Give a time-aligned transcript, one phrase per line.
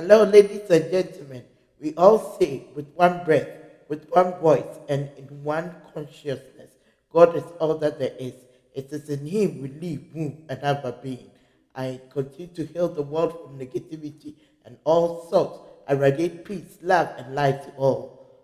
[0.00, 1.44] Hello, ladies and gentlemen.
[1.78, 3.48] We all say with one breath,
[3.86, 6.70] with one voice, and in one consciousness
[7.12, 8.32] God is all that there is.
[8.74, 11.30] It is in Him we live, move, and have our being.
[11.74, 15.58] I continue to heal the world from negativity and all sorts.
[15.86, 18.40] I radiate peace, love, and light to all.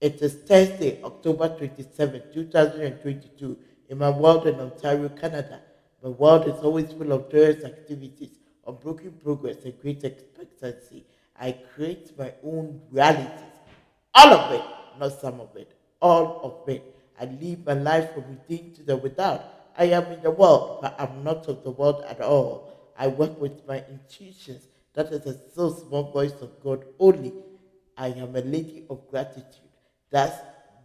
[0.00, 3.56] It is Thursday, October 27, 2022,
[3.90, 5.60] in my world in Ontario, Canada.
[6.02, 11.04] My world is always full of joyous activities, unbroken progress, and great expectancy.
[11.38, 13.30] I create my own realities.
[14.14, 14.64] All of it,
[14.98, 15.70] not some of it.
[16.00, 16.82] All of it.
[17.20, 19.44] I live my life from within to the without.
[19.78, 22.72] I am in the world, but I'm not of the world at all.
[22.98, 24.62] I work with my intuitions.
[24.94, 27.32] That is a still small voice of God only.
[27.96, 29.44] I am a lady of gratitude.
[30.10, 30.32] Thus,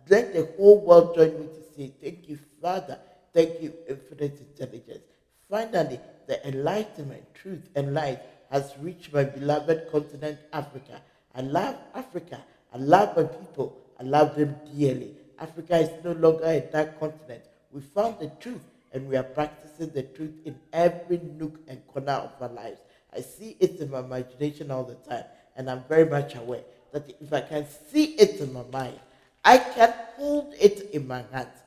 [0.09, 2.99] let the whole world join me to say, Thank you, Father.
[3.33, 5.05] Thank you, infinite intelligence.
[5.49, 5.99] Finally,
[6.31, 11.01] the enlightenment, truth, and light has reached my beloved continent, Africa.
[11.35, 12.41] I love Africa.
[12.73, 13.77] I love my people.
[13.99, 15.11] I love them dearly.
[15.37, 17.43] Africa is no longer a dark continent.
[17.73, 18.61] We found the truth
[18.93, 22.79] and we are practicing the truth in every nook and corner of our lives.
[23.13, 25.25] I see it in my imagination all the time,
[25.57, 28.99] and I'm very much aware that if I can see it in my mind,
[29.43, 31.57] I can hold it in my hands.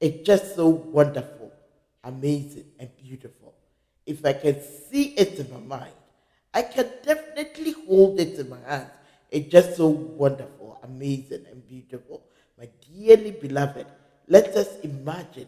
[0.00, 1.52] It's just so wonderful,
[2.04, 3.48] amazing, and beautiful.
[4.08, 4.56] If I can
[4.90, 5.92] see it in my mind,
[6.54, 8.90] I can definitely hold it in my hands.
[9.30, 12.22] It's just so wonderful, amazing, and beautiful.
[12.58, 13.86] My dearly beloved,
[14.26, 15.46] let us imagine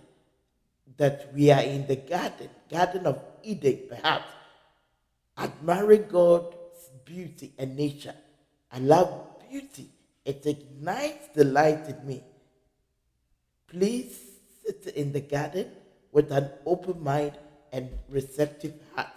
[0.98, 4.28] that we are in the garden, Garden of Eden, perhaps,
[5.38, 6.54] admiring God's
[7.06, 8.14] beauty and nature.
[8.70, 9.08] I love
[9.48, 9.88] beauty.
[10.26, 12.22] It ignites the light in me.
[13.68, 14.20] Please
[14.62, 15.70] sit in the garden
[16.12, 17.38] with an open mind
[17.72, 19.08] and receptive heart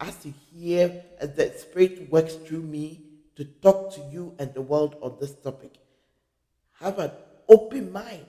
[0.00, 3.00] as you hear as the Spirit works through me
[3.36, 5.74] to talk to you and the world on this topic.
[6.80, 7.10] Have an
[7.48, 8.26] open mind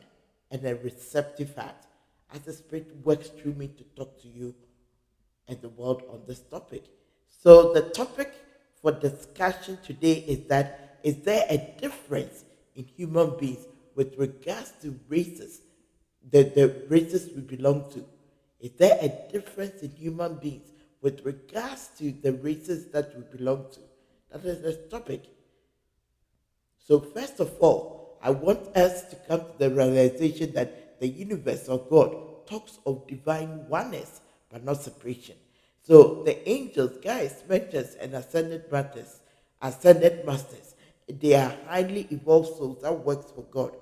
[0.51, 1.75] and a receptive heart
[2.33, 4.55] as the Spirit works through me to talk to you
[5.47, 6.85] and the world on this topic.
[7.43, 8.33] So, the topic
[8.81, 13.65] for discussion today is that is there a difference in human beings
[13.95, 15.61] with regards to races,
[16.31, 18.03] the, the races we belong to?
[18.65, 23.67] Is there a difference in human beings with regards to the races that we belong
[23.73, 23.79] to?
[24.31, 25.21] That is the topic.
[26.79, 31.67] So, first of all, I want us to come to the realization that the universe
[31.67, 35.35] of God talks of divine oneness, but not separation.
[35.83, 39.19] So the angels, guides, mentors, and ascended masters,
[39.61, 40.73] ascended masters,
[41.07, 43.75] they are highly evolved souls that works for God.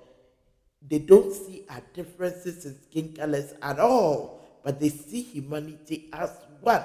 [0.86, 6.30] They don't see our differences in skin colors at all, but they see humanity as
[6.60, 6.82] one.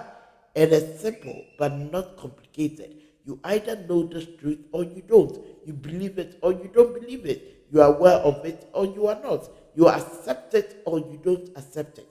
[0.56, 2.98] and It is simple but not complicated.
[3.26, 5.38] You either know the truth or you don't.
[5.66, 7.66] You believe it or you don't believe it.
[7.72, 9.50] You are aware of it or you are not.
[9.76, 12.10] You accept it or you don't accept it.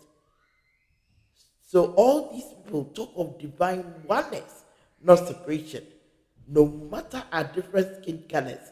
[1.60, 4.64] So all these people talk of divine oneness,
[5.02, 5.84] not separation.
[6.46, 8.70] No matter our different skin colors,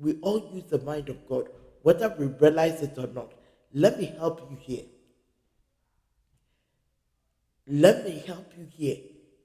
[0.00, 1.50] we all use the mind of God,
[1.82, 3.34] whether we realize it or not.
[3.74, 4.84] Let me help you here.
[7.66, 8.96] Let me help you here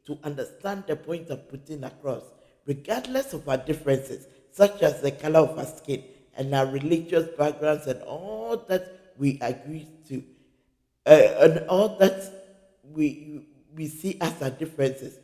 [0.07, 2.23] to understand the point I'm putting across,
[2.65, 6.03] regardless of our differences, such as the color of our skin
[6.37, 10.23] and our religious backgrounds and all that we agree to,
[11.05, 11.09] uh,
[11.39, 12.31] and all that
[12.83, 15.17] we we see as our differences.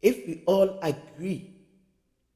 [0.00, 1.54] If we all agree,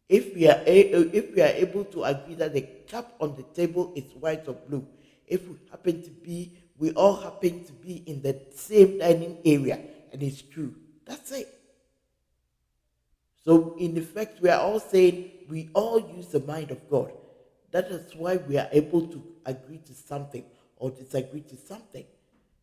[0.08, 3.92] if we are if we are able to agree that the cup on the table
[3.94, 4.86] is white or blue,
[5.26, 9.78] if we happen to be, we all happen to be in the same dining area,
[10.12, 10.74] and it's true.
[11.04, 11.46] That's it.
[13.44, 17.12] So in effect, we are all saying we all use the mind of God.
[17.70, 20.44] That is why we are able to agree to something
[20.76, 22.04] or disagree to something.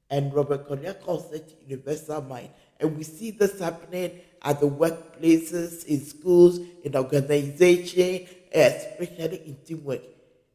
[0.09, 2.49] And Robert Collier calls it universal mind.
[2.79, 10.01] And we see this happening at the workplaces, in schools, in organization, especially in teamwork.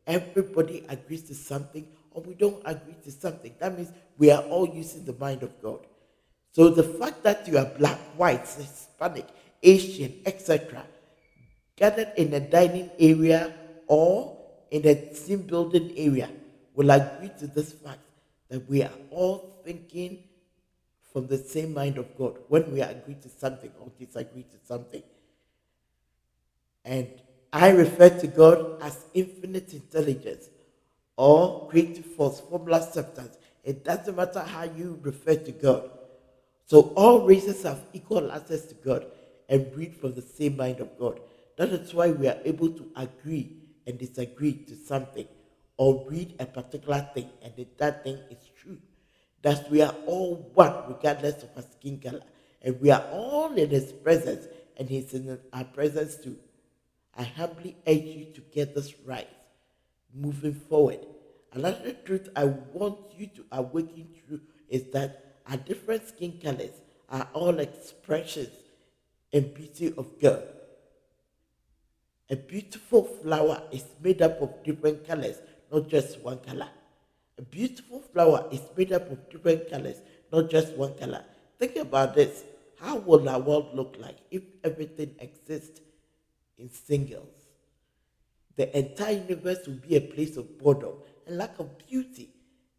[0.06, 3.54] Everybody agrees to something or we don't agree to something.
[3.58, 5.80] That means we are all using the mind of God.
[6.52, 9.26] So the fact that you are black, white, Hispanic,
[9.62, 10.84] Asian, etc.,
[11.76, 13.54] gathered in a dining area
[13.86, 14.38] or
[14.70, 16.30] in a team building area
[16.74, 18.00] will agree to this fact
[18.48, 20.18] that we are all thinking
[21.12, 25.02] from the same mind of God when we agree to something or disagree to something.
[26.84, 27.08] And
[27.52, 30.48] I refer to God as infinite intelligence
[31.22, 33.38] or creative force, formless substance.
[33.62, 35.88] It doesn't matter how you refer to God.
[36.66, 39.06] So all races have equal access to God.
[39.48, 41.20] and breathe from the same mind of God.
[41.58, 43.52] That is why we are able to agree
[43.86, 45.28] and disagree to something
[45.76, 48.78] or read a particular thing and that thing is true.
[49.42, 52.22] That we are all one regardless of our skin color.
[52.62, 54.46] And we are all in His presence
[54.78, 56.36] and He's in our presence too.
[57.14, 59.28] I humbly urge you to get this right
[60.14, 61.00] moving forward.
[61.54, 66.72] Another truth I want you to awaken to is that our different skin colors
[67.10, 68.48] are all expressions
[69.32, 70.42] and beauty of God.
[72.30, 75.36] A beautiful flower is made up of different colors,
[75.70, 76.68] not just one color.
[77.38, 79.96] A beautiful flower is made up of different colors,
[80.32, 81.22] not just one color.
[81.58, 82.44] Think about this.
[82.80, 85.82] How will our world look like if everything exists
[86.56, 87.28] in singles?
[88.56, 90.94] The entire universe will be a place of boredom
[91.36, 92.30] lack of beauty.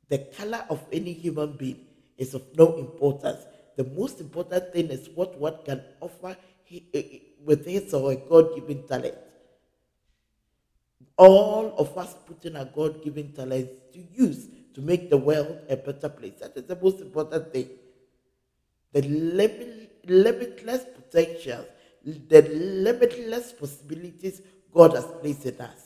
[0.09, 1.79] The color of any human being
[2.17, 3.39] is of no importance.
[3.75, 6.37] The most important thing is what one can offer
[6.71, 7.03] eh, eh,
[7.43, 9.15] with his or her God given talent.
[11.17, 15.59] All of us put in our God given talents to use to make the world
[15.69, 16.39] a better place.
[16.39, 17.69] That is the most important thing.
[18.91, 21.65] The limit, limitless potentials,
[22.03, 24.41] the limitless possibilities
[24.73, 25.82] God has placed in us.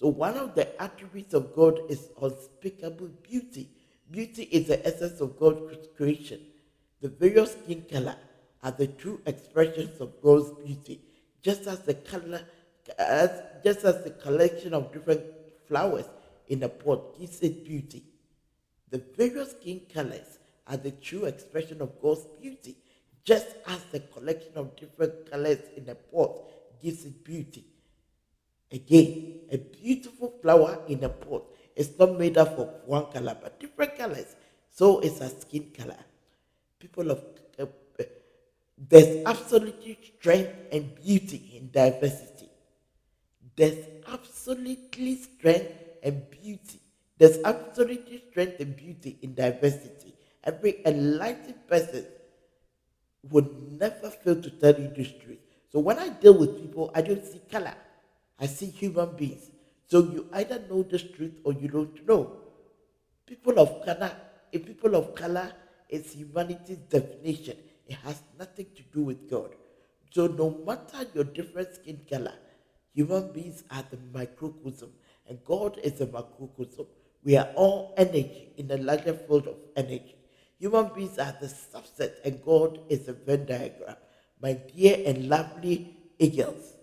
[0.00, 3.68] So, one of the attributes of God is unspeakable beauty.
[4.10, 6.40] Beauty is the essence of God's creation.
[7.02, 8.16] The various skin color
[8.62, 11.02] are the true expressions of God's beauty,
[11.42, 12.40] just as the color,
[12.98, 15.22] as, just as the collection of different
[15.68, 16.06] flowers
[16.48, 18.02] in a pot gives it beauty.
[18.90, 22.78] The various skin colors are the true expression of God's beauty,
[23.22, 26.38] just as the collection of different colors in a pot
[26.82, 27.66] gives it beauty.
[28.72, 31.44] Again, a beautiful flower in a pot
[31.74, 34.36] is not made up of one color but different colors.
[34.70, 35.98] So it's a skin color.
[36.78, 37.22] People of
[37.58, 37.64] uh,
[37.98, 38.04] uh,
[38.78, 42.48] there's absolutely strength and beauty in diversity.
[43.56, 45.72] There's absolutely strength
[46.02, 46.80] and beauty.
[47.18, 50.14] There's absolutely strength and beauty in diversity.
[50.44, 52.06] Every enlightened person
[53.30, 55.38] would never fail to tell you this truth.
[55.70, 57.74] So when I deal with people, I don't see color.
[58.40, 59.50] I see human beings.
[59.86, 62.36] So you either know this truth or you don't know.
[63.26, 64.12] People of color,
[64.52, 65.52] a people of color
[65.88, 67.56] is humanity's definition.
[67.86, 69.50] It has nothing to do with God.
[70.10, 72.34] So no matter your different skin color,
[72.94, 74.90] human beings are the microcosm
[75.28, 76.86] and God is a macrocosm.
[77.22, 80.16] We are all energy in a larger field of energy.
[80.58, 83.96] Human beings are the subset and God is a Venn diagram.
[84.42, 86.74] My dear and lovely eagles,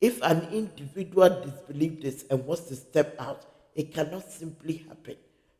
[0.00, 3.44] if an individual disbelieves this and wants to step out,
[3.74, 5.16] it cannot simply happen.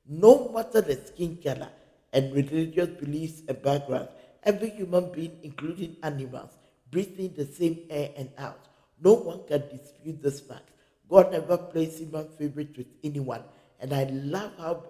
[0.09, 1.69] No matter the skin color
[2.13, 4.11] and religious beliefs and backgrounds,
[4.43, 6.51] every human being, including animals,
[6.91, 8.69] breathes in the same air and out.
[9.03, 10.71] No one can dispute this fact.
[11.09, 13.43] God never plays human favorites with anyone.
[13.81, 14.85] And I love how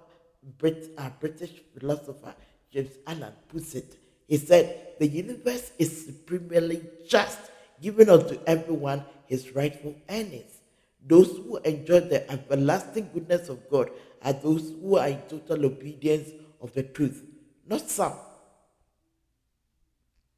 [0.58, 2.34] Brit, our British philosopher
[2.72, 3.96] James Allen puts it.
[4.28, 7.38] He said, The universe is supremely just,
[7.80, 10.58] given unto everyone his rightful earnings.
[11.06, 13.90] Those who enjoy the everlasting goodness of God
[14.22, 16.30] are those who are in total obedience
[16.60, 17.24] of the truth,
[17.66, 18.14] not some.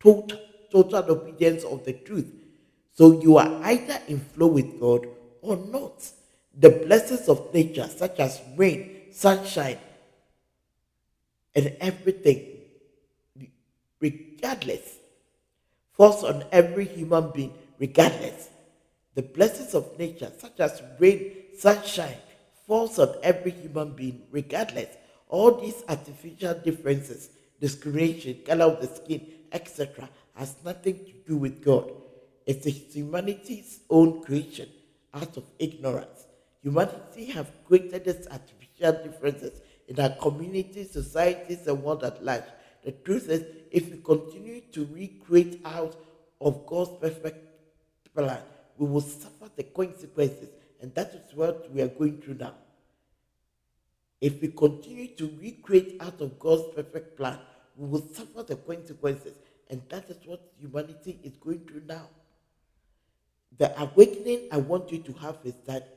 [0.01, 0.39] Total,
[0.71, 2.31] total obedience of the truth.
[2.93, 5.07] So you are either in flow with God
[5.41, 6.07] or not.
[6.55, 9.79] The blessings of nature, such as rain, sunshine,
[11.55, 12.59] and everything,
[14.01, 14.98] regardless,
[15.99, 18.49] falls on every human being, regardless.
[19.17, 22.17] The blessings of nature, such as rain, sunshine,
[22.67, 24.97] falls on every human being, regardless.
[25.29, 31.65] All these artificial differences, discrimination, color of the skin, etc., has nothing to do with
[31.65, 31.91] God.
[32.47, 32.65] It's
[32.95, 34.69] humanity's own creation
[35.13, 36.27] out of ignorance.
[36.63, 42.45] Humanity have created these artificial differences in our communities, societies, and world at large.
[42.89, 45.95] The truth is, if we continue to recreate out
[46.41, 47.45] of God's perfect
[48.15, 48.41] plan,
[48.79, 50.49] we will suffer the consequences.
[50.81, 52.55] And that is what we are going through now.
[54.23, 57.39] If we continue to recreate out of God's perfect plan,
[57.77, 59.35] we will suffer the consequences.
[59.69, 62.09] And that is what humanity is going through now.
[63.59, 65.95] The awakening I want you to have is that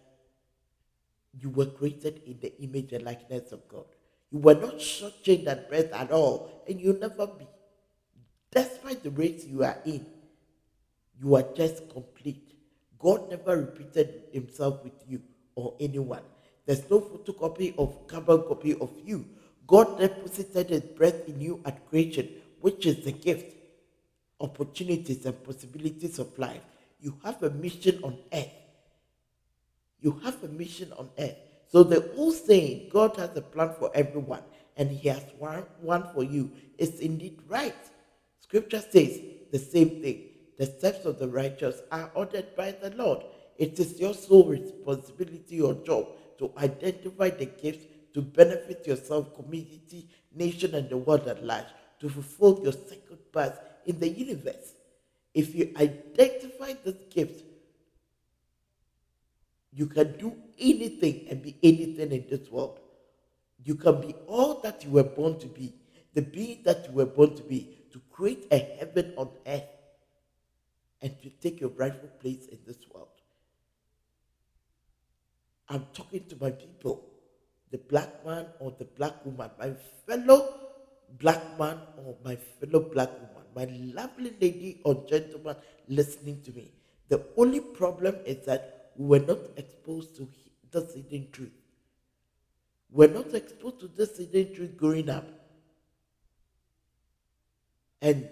[1.39, 3.85] you were created in the image and likeness of God.
[4.31, 7.47] You were not shortchanged at birth at all, and you'll never be.
[8.51, 10.05] Despite the race you are in,
[11.19, 12.55] you are just complete.
[12.99, 15.21] God never repeated himself with you
[15.55, 16.23] or anyone.
[16.65, 19.25] There's no photocopy of carbon copy of you.
[19.67, 22.29] God deposited his breath in you at creation,
[22.61, 23.55] which is the gift.
[24.41, 26.63] opportunities and possibilities of life.
[26.99, 28.51] You have a mission on earth.
[29.99, 31.37] You have a mission on earth.
[31.71, 34.43] So the whole saying, God has a plan for everyone,
[34.75, 37.75] and He has one, one for you, is indeed right.
[38.41, 39.19] Scripture says
[39.51, 40.27] the same thing.
[40.57, 43.23] The steps of the righteous are ordered by the Lord.
[43.57, 46.07] It is your sole responsibility or job
[46.39, 51.67] to identify the gifts to benefit yourself, community, nation, and the world at large,
[51.99, 54.73] to fulfill your sacred purpose in the universe.
[55.33, 57.43] If you identify this gift,
[59.73, 62.79] you can do anything and be anything in this world.
[63.63, 65.73] You can be all that you were born to be,
[66.13, 69.63] the being that you were born to be, to create a heaven on earth
[71.01, 73.07] and to take your rightful place in this world.
[75.69, 77.05] I'm talking to my people,
[77.71, 79.73] the black man or the black woman, my
[80.05, 80.61] fellow
[81.19, 85.55] black man or my fellow black woman, my lovely lady or gentleman
[85.87, 86.71] listening to me.
[87.09, 90.27] The only problem is that we were not exposed to
[90.71, 91.51] this hidden truth.
[92.91, 95.27] We're not exposed to this hidden truth growing up.
[98.01, 98.27] And,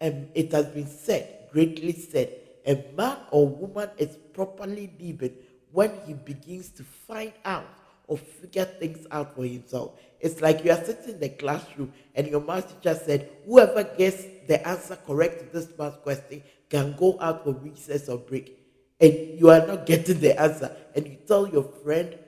[0.00, 2.32] and it has been said, greatly said,
[2.66, 5.34] a man or woman is properly living
[5.72, 7.68] when he begins to find out
[8.06, 9.92] or figure things out for himself.
[10.20, 14.24] It's like you are sitting in the classroom and your math teacher said, whoever gets
[14.46, 18.65] the answer correct to this math question can go out for recess or break.
[19.00, 20.74] And you are not getting the answer.
[20.94, 22.18] And you tell your friend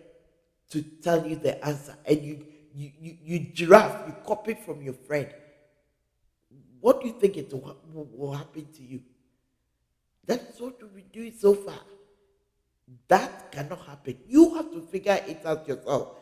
[0.70, 1.96] to tell you the answer.
[2.04, 2.44] And you
[2.78, 5.28] you, you, you giraffe, you copy from your friend.
[6.80, 9.02] What do you think it will, will happen to you?
[10.25, 11.80] That's what been doing so far.
[13.08, 14.18] That cannot happen.
[14.28, 16.16] You have to figure it out yourself.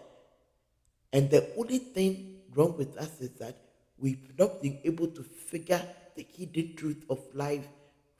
[1.12, 3.56] And the only thing wrong with us is that
[3.98, 5.82] we've not been able to figure
[6.14, 7.66] the hidden truth of life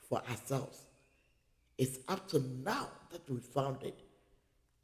[0.07, 0.77] for ourselves.
[1.77, 3.99] It's up to now that we found it.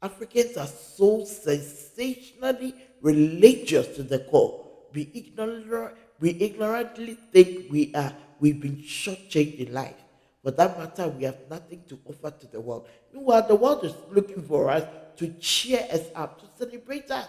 [0.02, 4.66] Africans are so sensationally religious to the core.
[4.92, 9.96] We ignorant, we ignorantly think we are we've been shortchanged in life.
[10.42, 12.86] For that matter, we have nothing to offer to the world.
[13.12, 14.84] Meanwhile, the world is looking for us
[15.16, 17.28] to cheer us up, to celebrate us.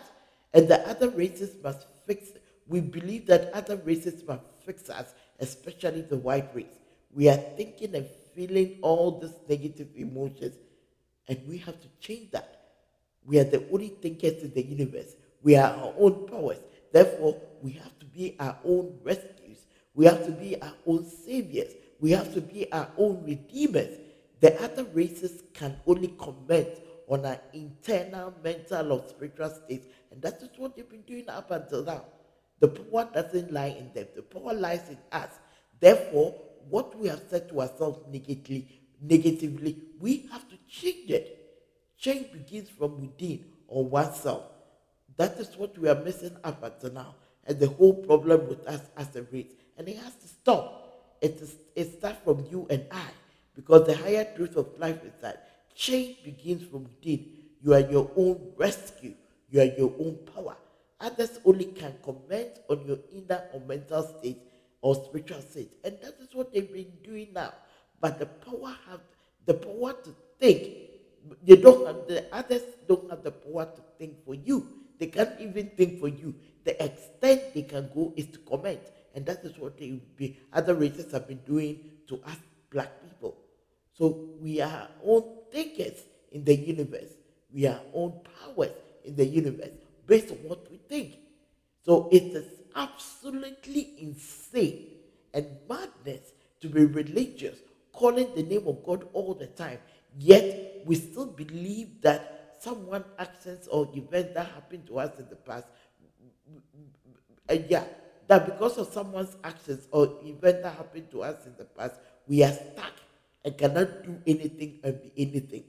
[0.53, 2.27] And the other races must fix
[2.67, 6.79] We believe that other races must fix us, especially the white race.
[7.13, 10.55] We are thinking and feeling all these negative emotions,
[11.27, 12.51] and we have to change that.
[13.25, 15.15] We are the only thinkers in the universe.
[15.41, 16.59] We are our own powers.
[16.91, 19.65] Therefore, we have to be our own rescues.
[19.93, 21.73] We have to be our own saviors.
[21.99, 23.97] We have to be our own redeemers.
[24.41, 26.67] The other races can only comment
[27.07, 31.51] on our internal mental or spiritual states, and that is what they've been doing up
[31.51, 32.03] until now.
[32.59, 35.29] The power doesn't lie in them, the power lies in us.
[35.79, 36.35] Therefore,
[36.69, 38.67] what we have said to ourselves negatively,
[39.01, 41.31] negatively, we have to change it.
[41.97, 44.43] Change begins from within or oneself.
[45.17, 48.81] That is what we are missing up until now, and the whole problem with us
[48.97, 49.53] as a race.
[49.77, 50.81] And it has to stop.
[51.21, 53.07] It, is, it starts from you and I,
[53.55, 57.25] because the higher truth of life is that change begins from within.
[57.61, 59.13] You are your own rescue.
[59.49, 60.55] You are your own power.
[60.99, 64.44] Others only can comment on your inner or mental state
[64.85, 67.51] or spiritual state, and that is what they've been doing now.
[67.99, 69.01] But the power have
[69.47, 70.61] the power to think.
[71.43, 74.67] They don't have the others don't have the power to think for you.
[74.99, 76.35] They can't even think for you.
[76.65, 78.79] The extent they can go is to comment.
[79.15, 82.37] And that is what they be, other races have been doing to us
[82.69, 83.37] black people.
[83.93, 85.97] So we are own thinkers
[86.31, 87.13] in the universe.
[87.51, 88.69] We are own powers
[89.03, 89.73] in the universe
[90.05, 91.15] based on what we think.
[91.81, 94.87] So it is absolutely insane
[95.33, 97.57] and madness to be religious,
[97.93, 99.79] calling the name of God all the time.
[100.17, 105.35] Yet we still believe that someone actions or events that happened to us in the
[105.35, 105.65] past,
[107.49, 107.83] uh, yeah,
[108.27, 111.95] that because of someone's actions or event that happened to us in the past,
[112.27, 112.93] we are stuck
[113.43, 115.63] and cannot do anything and be anything.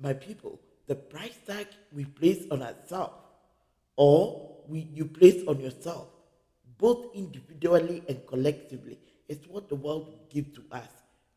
[0.00, 3.14] My people, the price tag we place on ourselves
[3.96, 6.08] or we, you place on yourself,
[6.78, 8.98] both individually and collectively,
[9.28, 10.88] is what the world will give to us.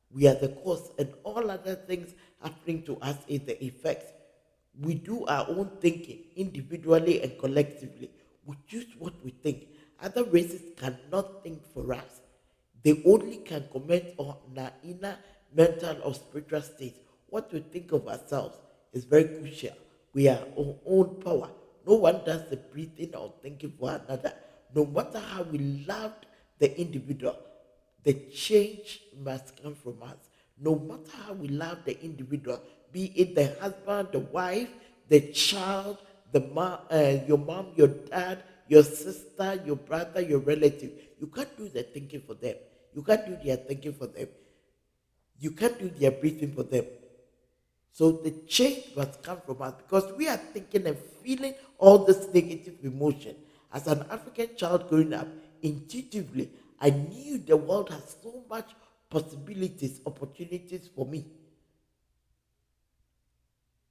[0.10, 4.12] We are the cause, and all other things happening to us is the effects.
[4.82, 8.10] We do our own thinking individually and collectively
[8.46, 9.68] we choose what we think.
[10.01, 12.22] Other races cannot think for us.
[12.84, 15.18] They only can comment on our inner
[15.54, 16.98] mental or spiritual state.
[17.27, 18.58] What we think of ourselves
[18.94, 19.75] is very crucial.
[20.13, 21.50] We are our own power.
[21.88, 24.34] No one does the breathing or thinking for another.
[24.74, 26.25] No matter how we loved
[26.60, 27.38] the individual,
[28.04, 30.18] the change must come from us.
[30.60, 32.62] No matter how we love the individual,
[32.92, 34.70] be it the husband, the wife,
[35.10, 35.98] the child,
[36.32, 40.92] the mom, uh, your mom, your dad, your sister, your brother, your relative.
[41.20, 42.56] You can't do the thinking for them.
[42.94, 44.27] You can't do their thinking for them.
[45.39, 46.86] You can't do their breathing for them.
[47.98, 52.22] So the change must come from us because we are thinking and feeling all this
[52.34, 53.36] negative emotion.
[53.72, 55.28] As an African child growing up,
[55.62, 58.70] intuitively, I knew the world has so much
[59.10, 61.25] possibilities, opportunities for me.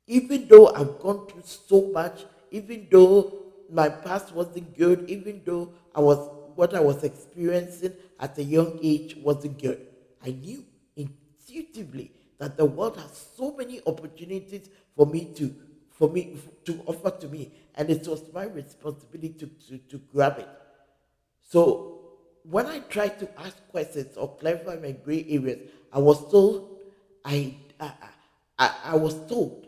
[0.07, 5.73] Even though I've gone through so much, even though my past wasn't good, even though
[5.95, 6.19] I was
[6.55, 9.87] what I was experiencing at a young age wasn't good,
[10.23, 12.13] I knew intuitively
[12.45, 15.55] that the world has so many opportunities for me to
[15.93, 16.37] for me
[16.67, 20.49] to offer to me, and it was my responsibility to, to, to grab it.
[21.43, 22.01] So
[22.43, 25.61] when I tried to ask questions or clarify my gray areas,
[25.91, 26.81] I was told
[27.25, 27.93] I I,
[28.59, 29.67] I, I was told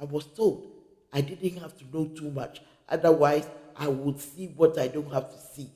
[0.00, 0.66] I was told
[1.12, 2.60] I didn't have to know too much.
[2.88, 5.70] Otherwise, I would see what I don't have to see.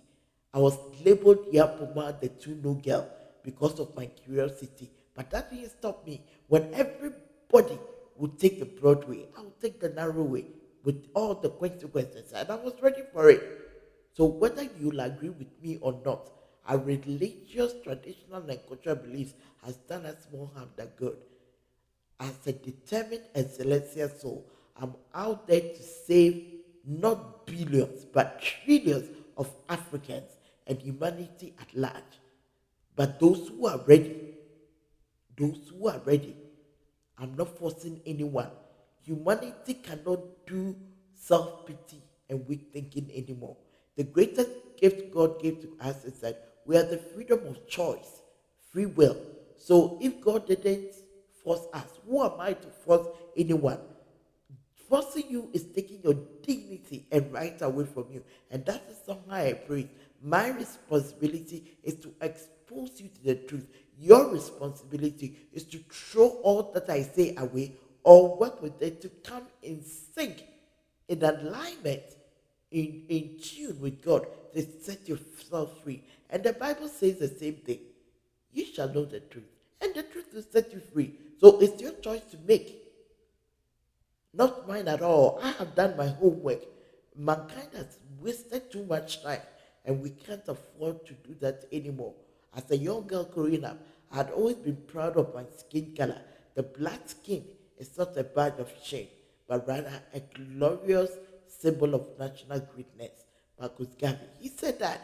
[0.52, 3.08] I was labeled Yapoma, the two no girl,
[3.44, 4.90] because of my curiosity.
[5.14, 6.24] But that didn't stop me.
[6.48, 7.78] When everybody
[8.16, 10.46] would take the broad way, I would take the narrow way
[10.84, 12.32] with all the consequences.
[12.32, 13.42] And I was ready for it.
[14.14, 16.30] So whether you'll agree with me or not,
[16.66, 21.16] our religious, traditional, and cultural beliefs has done us more harm than good.
[22.20, 26.44] As a determined and celestial soul, I'm out there to save
[26.86, 30.30] not billions, but trillions of Africans
[30.66, 32.20] and humanity at large.
[32.94, 34.34] But those who are ready,
[35.36, 36.36] those who are ready,
[37.18, 38.50] I'm not forcing anyone.
[39.04, 40.76] Humanity cannot do
[41.14, 43.56] self pity and weak thinking anymore.
[43.96, 48.22] The greatest gift God gave to us is that we have the freedom of choice,
[48.70, 49.16] free will.
[49.56, 50.94] So if God didn't
[51.44, 53.06] force us, who am I to force
[53.36, 53.78] anyone?
[54.88, 58.22] Forcing you is taking your dignity and rights away from you.
[58.50, 59.88] And that is somehow I pray.
[60.22, 63.66] My responsibility is to expose you to the truth.
[64.02, 69.08] Your responsibility is to throw all that I say away or work with it to
[69.08, 70.42] come in sync,
[71.06, 72.02] in alignment,
[72.72, 76.02] in, in tune with God to set yourself free.
[76.30, 77.78] And the Bible says the same thing.
[78.52, 79.44] You shall know the truth,
[79.80, 81.14] and the truth will set you free.
[81.40, 82.82] So it's your choice to make.
[84.34, 85.38] Not mine at all.
[85.40, 86.62] I have done my homework.
[87.16, 89.42] Mankind has wasted too much time,
[89.84, 92.14] and we can't afford to do that anymore.
[92.54, 93.78] As a young girl growing up,
[94.12, 96.20] I had always been proud of my skin color.
[96.54, 97.44] The black skin
[97.78, 99.08] is not a badge of shame,
[99.48, 101.10] but rather a glorious
[101.48, 103.24] symbol of national greatness.
[103.58, 105.00] Marcus Garvey, he said that.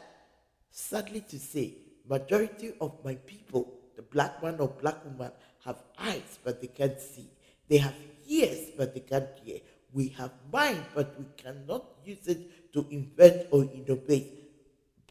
[0.70, 1.74] Sadly to say,
[2.06, 5.32] majority of my people, the black man or black woman,
[5.64, 7.30] have eyes but they can't see.
[7.66, 7.94] They have
[8.28, 9.60] ears but they can't hear.
[9.92, 14.34] We have mind but we cannot use it to invent or innovate.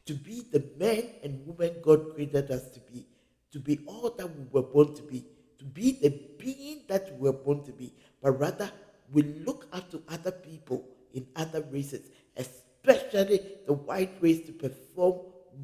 [0.06, 3.06] To be the men and women God created us to be.
[3.54, 5.26] To be all that we were born to be.
[5.60, 7.94] To be the being that we were born to be.
[8.22, 8.72] But rather,
[9.12, 15.22] we look up to other people in other races, especially the white race, to perform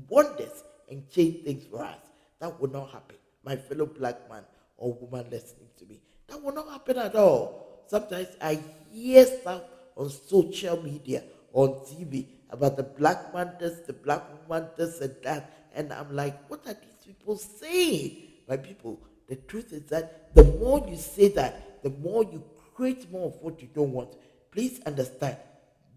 [0.09, 1.99] wonders and change things for us.
[2.39, 4.43] That will not happen, my fellow black man
[4.77, 6.01] or woman listening to me.
[6.27, 7.83] That will not happen at all.
[7.87, 8.59] Sometimes I
[8.91, 9.61] hear stuff
[9.95, 15.15] on social media, on TV, about the black man this, the black woman this, and
[15.23, 15.69] that.
[15.75, 18.17] And I'm like, what are these people saying?
[18.47, 22.43] My people, the truth is that the more you say that, the more you
[22.75, 24.15] create more of what you don't want.
[24.51, 25.37] Please understand,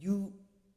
[0.00, 0.32] you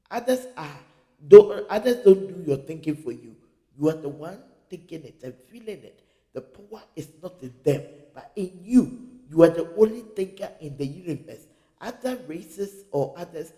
[0.09, 0.79] others are
[1.27, 3.35] don't others don't do your thinking for you.
[3.77, 4.39] You are the one
[4.69, 6.01] thinking it and feeling it.
[6.33, 8.99] The power is not in them, but in you.
[9.29, 11.47] You are the only thinker in the universe.
[11.81, 13.51] Other races or others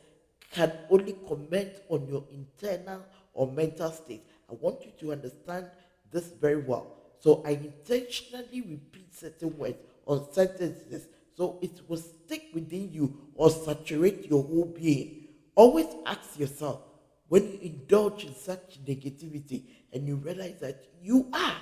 [0.51, 3.01] can only comment on your internal
[3.33, 4.23] or mental state.
[4.49, 5.67] I want you to understand
[6.11, 6.95] this very well.
[7.19, 13.49] So I intentionally repeat certain words or sentences so it will stick within you or
[13.49, 15.27] saturate your whole being.
[15.55, 16.81] Always ask yourself
[17.27, 21.55] when you indulge in such negativity and you realize that you are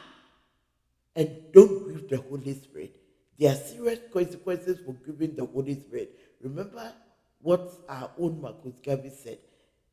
[1.15, 2.95] and don't grieve the Holy Spirit.
[3.38, 6.17] There are serious consequences for grieving the Holy Spirit.
[6.41, 6.93] Remember
[7.41, 9.39] what our own Marcus Garvey said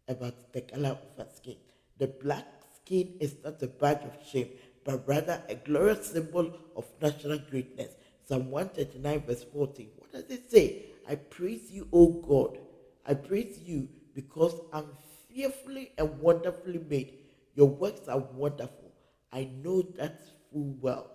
[0.09, 1.57] about the color of our skin.
[1.99, 2.47] The black
[2.87, 4.49] skin is not a badge of shame,
[4.85, 7.93] but rather a glorious symbol of national greatness.
[8.25, 9.89] Psalm 139, verse 14.
[9.99, 10.87] What does it say?
[11.09, 12.59] I praise you, O God.
[13.05, 14.87] I praise you because I'm
[15.29, 17.19] fearfully and wonderfully made.
[17.55, 18.93] Your works are wonderful.
[19.33, 20.21] I know that
[20.51, 21.11] full well.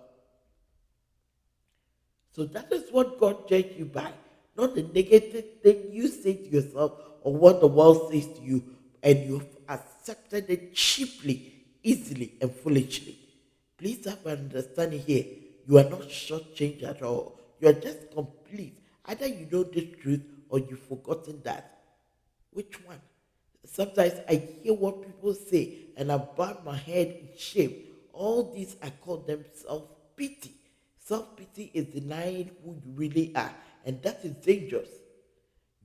[2.32, 4.10] So that is what God judged you by,
[4.56, 8.64] not the negative thing you say to yourself or what the world says to you,
[9.02, 11.51] and you've accepted it cheaply,
[11.82, 13.18] easily, and foolishly.
[13.76, 15.24] Please have an understanding here.
[15.66, 17.38] You are not shortchanged at all.
[17.60, 18.78] You are just complete.
[19.06, 21.78] Either you know the truth or you've forgotten that.
[22.52, 23.00] Which one?
[23.64, 27.74] Sometimes I hear what people say and I bow my head in shame.
[28.12, 29.84] All these I call them self
[30.16, 30.54] pity.
[30.98, 33.52] Self pity is denying who you really are,
[33.84, 34.88] and that is dangerous.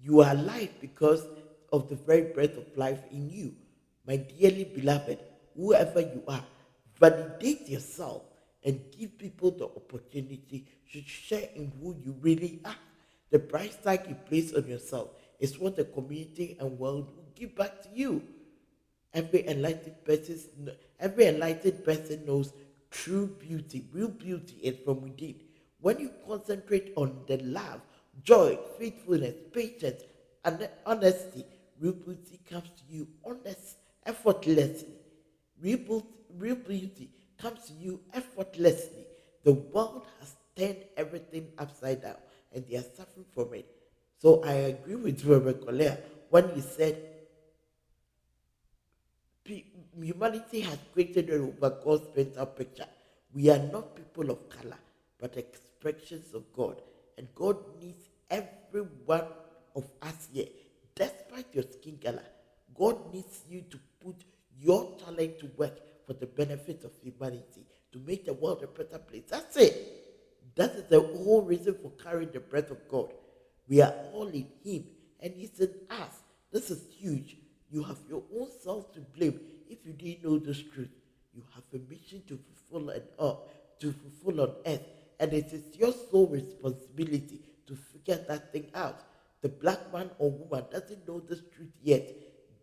[0.03, 1.25] You are alive because
[1.71, 3.53] of the very breath of life in you.
[4.05, 5.19] My dearly beloved,
[5.57, 6.43] whoever you are,
[6.99, 8.23] validate yourself
[8.63, 12.75] and give people the opportunity to share in who you really are.
[13.31, 17.55] The price tag you place on yourself is what the community and world will give
[17.55, 18.23] back to you.
[19.13, 22.53] Every enlightened person, every enlightened person knows
[22.91, 25.35] true beauty, real beauty is from within.
[25.81, 27.81] When you concentrate on the love,
[28.23, 30.03] joy, faithfulness, patience,
[30.43, 31.45] and honesty,
[31.79, 34.96] real beauty comes to you honest, effortlessly.
[35.61, 36.05] Real,
[36.37, 39.05] real beauty comes to you effortlessly.
[39.43, 42.17] The world has turned everything upside down
[42.53, 43.65] and they are suffering from it.
[44.19, 45.97] So I agree with Robert Collier
[46.29, 46.97] when he said
[50.01, 52.87] humanity has created a over God's mental picture.
[53.33, 54.77] We are not people of color,
[55.19, 56.81] but expressions of God.
[57.17, 59.25] And God needs every one
[59.75, 60.47] of us here,
[60.95, 62.25] despite your skin color.
[62.77, 64.15] God needs you to put
[64.59, 68.99] your talent to work for the benefit of humanity, to make the world a better
[68.99, 69.23] place.
[69.29, 70.55] That's it.
[70.55, 73.13] That is the whole reason for carrying the breath of God.
[73.67, 74.85] We are all in Him,
[75.19, 76.13] and He's in us.
[76.51, 77.37] This is huge.
[77.69, 79.39] You have your own self to blame
[79.69, 80.89] if you didn't know this truth.
[81.33, 82.39] You have a mission to
[82.69, 83.35] fulfill and uh,
[83.79, 84.83] to fulfill on earth,
[85.19, 89.01] and it is your sole responsibility to figure that thing out.
[89.41, 92.09] The black man or woman doesn't know this truth yet.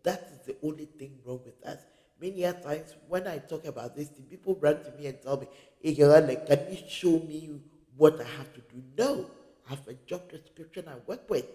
[0.05, 1.79] That is the only thing wrong with us.
[2.21, 5.47] Many a times when I talk about this, people run to me and tell me,
[5.81, 7.59] hey, can you show me
[7.97, 8.83] what I have to do?
[8.97, 9.25] No,
[9.67, 11.45] I have a job description I work with.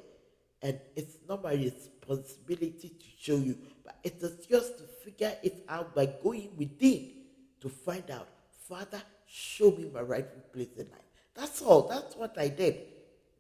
[0.63, 5.65] And it's not my responsibility to show you, but it is yours to figure it
[5.69, 7.13] out by going within
[7.61, 8.29] to find out,
[8.69, 11.01] Father, show me my rightful place in life.
[11.35, 11.89] That's all.
[11.89, 12.77] That's what I did.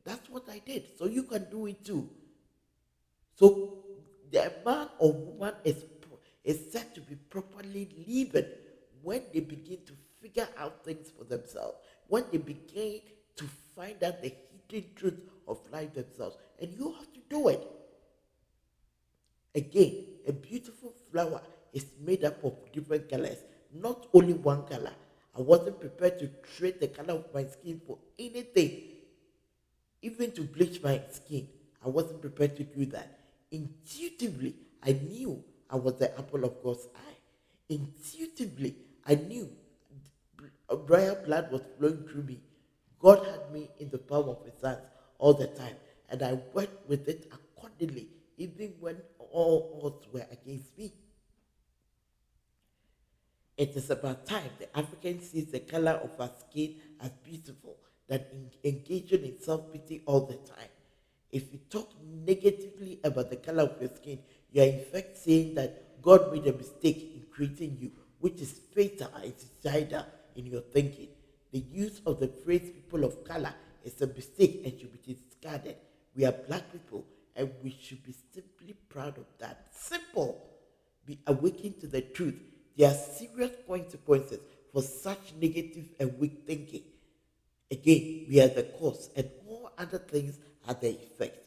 [0.04, 0.84] That's what I did.
[0.96, 2.08] So you can do it too.
[3.36, 3.84] So
[4.30, 5.84] the man or woman is,
[6.44, 8.50] is said to be properly living
[9.02, 13.00] when they begin to figure out things for themselves, when they begin
[13.36, 14.32] to find out the
[14.68, 16.36] hidden truth of life themselves.
[16.60, 17.66] And you have to do it.
[19.54, 21.40] Again, a beautiful flower
[21.72, 23.38] is made up of different colors,
[23.72, 24.92] not only one color.
[25.36, 28.82] I wasn't prepared to trade the color of my skin for anything,
[30.02, 31.48] even to bleach my skin.
[31.84, 33.19] I wasn't prepared to do that.
[33.50, 37.16] Intuitively, I knew I was the apple of God's eye.
[37.68, 39.50] Intuitively, I knew
[40.88, 42.40] royal blood was flowing through me.
[42.98, 44.82] God had me in the palm of his hands
[45.18, 45.76] all the time,
[46.08, 50.92] and I worked with it accordingly, even when all odds were against me.
[53.56, 57.76] It is about time the African sees the color of her skin as beautiful
[58.08, 58.24] than
[58.64, 60.70] engaging in self pity all the time.
[61.32, 61.92] If you talk
[62.26, 64.18] negatively about the color of your skin,
[64.50, 68.60] you are in fact saying that God made a mistake in creating you, which is
[68.74, 71.08] fatal and suicidal in your thinking.
[71.52, 75.76] The use of the phrase people of color is a mistake and should be discarded.
[76.16, 77.04] We are black people
[77.36, 79.68] and we should be simply proud of that.
[79.70, 80.46] Simple.
[81.06, 82.36] Be awakened to the truth
[82.80, 84.38] there are serious consequences
[84.72, 86.84] for such negative and weak thinking.
[87.70, 90.38] Again, we are the cause, and all other things
[90.74, 91.38] the effect.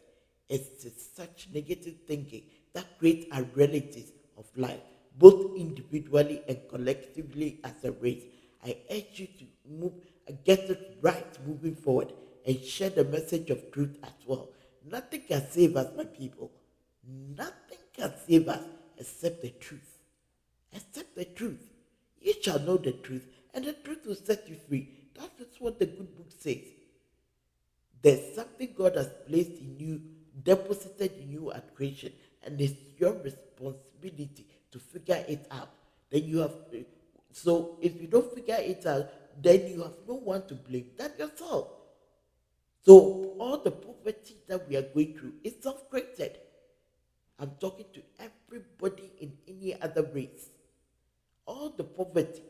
[0.50, 4.82] It's such negative thinking that creates our realities of life,
[5.18, 8.24] both individually and collectively as a race.
[8.66, 9.94] I urge you to move,
[10.44, 12.14] get it right moving forward,
[12.46, 14.50] and share the message of truth as well.
[14.90, 16.52] Nothing can save us, my people.
[17.06, 18.64] Nothing can save us
[18.98, 20.00] except the truth.
[20.76, 21.60] Accept the truth.
[22.22, 24.90] You shall know the truth, and the truth will set you free.
[25.16, 26.58] That is what the good book says.
[28.04, 30.02] There's something God has placed in you,
[30.44, 32.12] deposited in you at creation,
[32.44, 35.70] and it's your responsibility to figure it out.
[36.12, 36.52] Then you have
[37.32, 39.10] so if you don't figure it out,
[39.42, 41.70] then you have no one to blame than yourself.
[42.86, 46.38] So all the poverty that we are going through is self-created.
[47.40, 50.50] I'm talking to everybody in any other race
[51.46, 52.44] all the poverty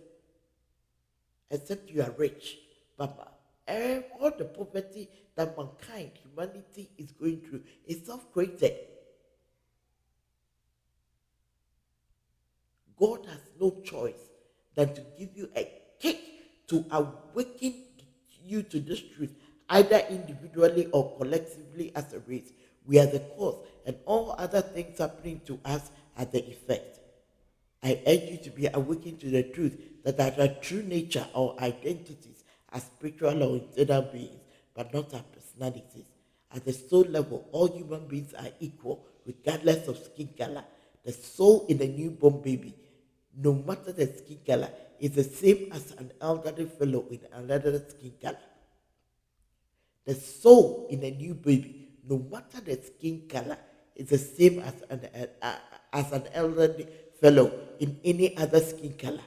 [1.50, 2.58] except you are rich.
[2.98, 3.33] Papa,
[3.67, 8.76] and all the poverty that mankind, humanity is going through is self-created.
[12.99, 14.30] God has no choice
[14.76, 16.19] than to give you a kick
[16.67, 17.84] to awaken
[18.45, 19.34] you to this truth,
[19.69, 22.52] either individually or collectively as a race.
[22.86, 26.99] We are the cause, and all other things happening to us are the effect.
[27.82, 32.43] I urge you to be awakened to the truth that our true nature or identities
[32.74, 34.42] are spiritual or internal beings,
[34.74, 36.06] but not our personalities.
[36.54, 40.64] At the soul level, all human beings are equal, regardless of skin color.
[41.06, 42.76] The soul in a newborn baby,
[43.36, 48.14] no matter the skin color, is the same as an elderly fellow in another skin
[48.22, 48.38] color.
[50.06, 53.58] The soul in a new baby, no matter the skin color,
[53.96, 55.08] is the same as an,
[55.42, 55.56] uh,
[55.92, 56.88] as an elderly
[57.20, 59.22] fellow in any other skin color.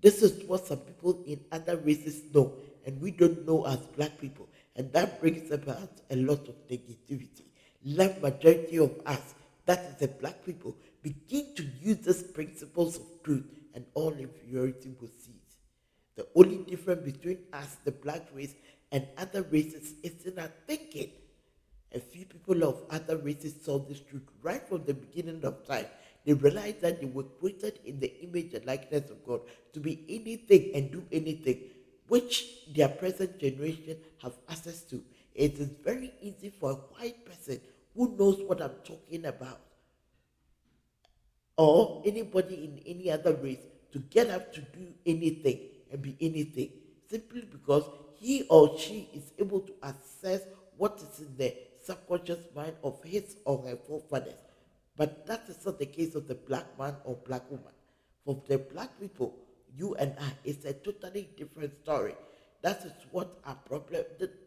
[0.00, 2.52] This is what some people in other races know,
[2.86, 4.48] and we don't know as black people.
[4.76, 7.42] And that brings about a lot of negativity.
[7.84, 9.34] The majority of us,
[9.66, 14.94] that is the black people, begin to use these principles of truth and all inferiority
[15.00, 15.34] will cease.
[16.16, 18.54] The only difference between us, the black race,
[18.90, 21.10] and other races is in our thinking.
[21.94, 25.86] A few people of other races saw this truth right from the beginning of time
[26.28, 29.40] they realized that they were created in the image and likeness of God
[29.72, 31.58] to be anything and do anything,
[32.06, 35.02] which their present generation have access to.
[35.34, 37.62] It is very easy for a white person
[37.96, 39.58] who knows what I'm talking about,
[41.56, 45.60] or anybody in any other race, to get up to do anything
[45.90, 46.72] and be anything,
[47.08, 47.84] simply because
[48.16, 50.42] he or she is able to assess
[50.76, 54.34] what is in the subconscious mind of his or her forefathers
[54.98, 57.72] but that is not the case of the black man or black woman.
[58.24, 59.34] For the black people,
[59.74, 62.16] you and I, it's a totally different story.
[62.62, 64.02] That is what our problem.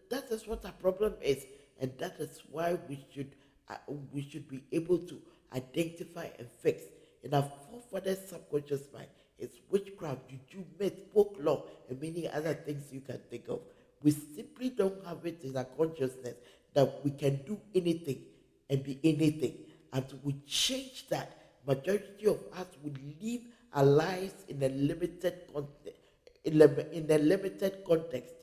[0.09, 1.45] That is what our problem is,
[1.79, 3.33] and that is why we should
[3.69, 3.75] uh,
[4.11, 5.17] we should be able to
[5.55, 6.83] identify and fix.
[7.23, 9.07] In our forefathers' subconscious mind,
[9.39, 13.61] it's witchcraft, juju, myth, folklore, and many other things you can think of.
[14.03, 16.35] We simply don't have it in our consciousness
[16.73, 18.23] that we can do anything
[18.69, 19.53] and be anything
[19.93, 23.41] and we change that, majority of us would live
[23.73, 25.99] our lives in a limited context,
[26.43, 26.61] in
[26.93, 28.33] in a limited context,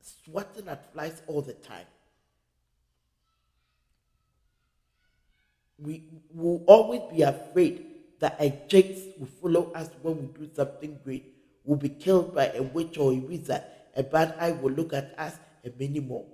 [0.00, 1.86] swatting at flies all the time.
[5.78, 7.84] We will always be afraid
[8.20, 11.34] that a jinx will follow us when we do something great.
[11.64, 13.62] We'll be killed by a witch or a wizard.
[13.94, 16.24] A bad eye will look at us and many more.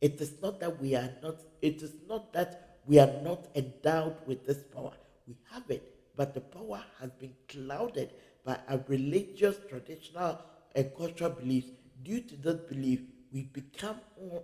[0.00, 4.16] It is not that we are not, it is not that we are not endowed
[4.26, 4.92] with this power.
[5.26, 5.82] We have it,
[6.16, 8.10] but the power has been clouded
[8.44, 10.40] by our religious, traditional,
[10.74, 11.68] and cultural beliefs.
[12.02, 13.00] Due to this belief,
[13.32, 13.96] we become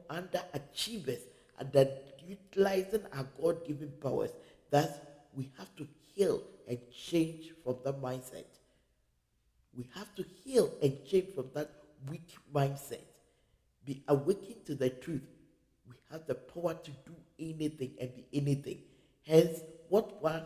[0.08, 1.20] underachievers
[1.58, 4.30] and that utilizing our God given powers.
[4.70, 4.90] Thus,
[5.34, 8.44] we have to heal and change from that mindset.
[9.76, 11.70] We have to heal and change from that
[12.08, 13.02] weak mindset.
[13.84, 15.22] Be awakened to the truth
[16.10, 18.78] have the power to do anything and be anything.
[19.26, 20.42] Hence, what one,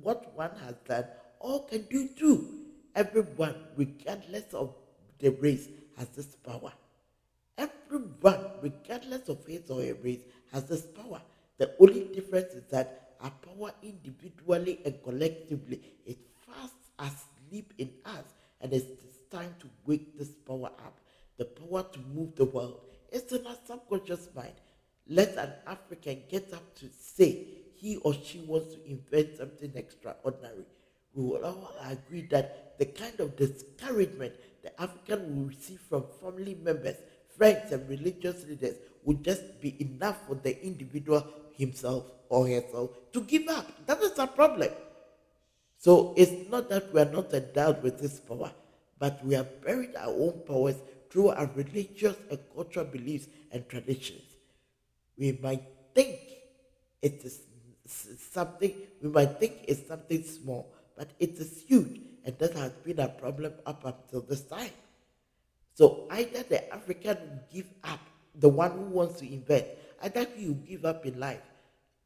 [0.00, 1.04] what one has done,
[1.38, 2.48] all can do too.
[2.94, 4.74] Everyone, regardless of
[5.18, 6.72] the race, has this power.
[7.58, 10.22] Everyone, regardless of his or her race,
[10.52, 11.20] has this power.
[11.58, 18.24] The only difference is that our power individually and collectively is fast asleep in us,
[18.60, 18.86] and it's
[19.30, 20.98] time to wake this power up.
[21.38, 22.80] The power to move the world.
[23.12, 24.54] is in our subconscious mind.
[25.08, 30.64] Let an African get up to say he or she wants to invent something extraordinary.
[31.14, 36.54] We will all agree that the kind of discouragement the African will receive from family
[36.62, 36.96] members,
[37.36, 43.22] friends, and religious leaders would just be enough for the individual himself or herself to
[43.22, 43.86] give up.
[43.86, 44.70] That is a problem.
[45.78, 48.52] So it's not that we are not endowed with this power,
[49.00, 50.76] but we have buried our own powers
[51.10, 54.31] through our religious and cultural beliefs and traditions
[55.18, 55.62] we might
[55.94, 56.18] think
[57.00, 57.40] it is
[57.86, 63.00] something, we might think it's something small, but it is huge, and that has been
[63.00, 64.70] a problem up until this time.
[65.74, 68.00] So either the African will give up,
[68.34, 69.66] the one who wants to invent,
[70.02, 71.42] either he will give up in life,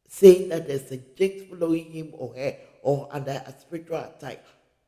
[0.09, 4.45] saying that there's a jinx following him or her, or under a spiritual attack,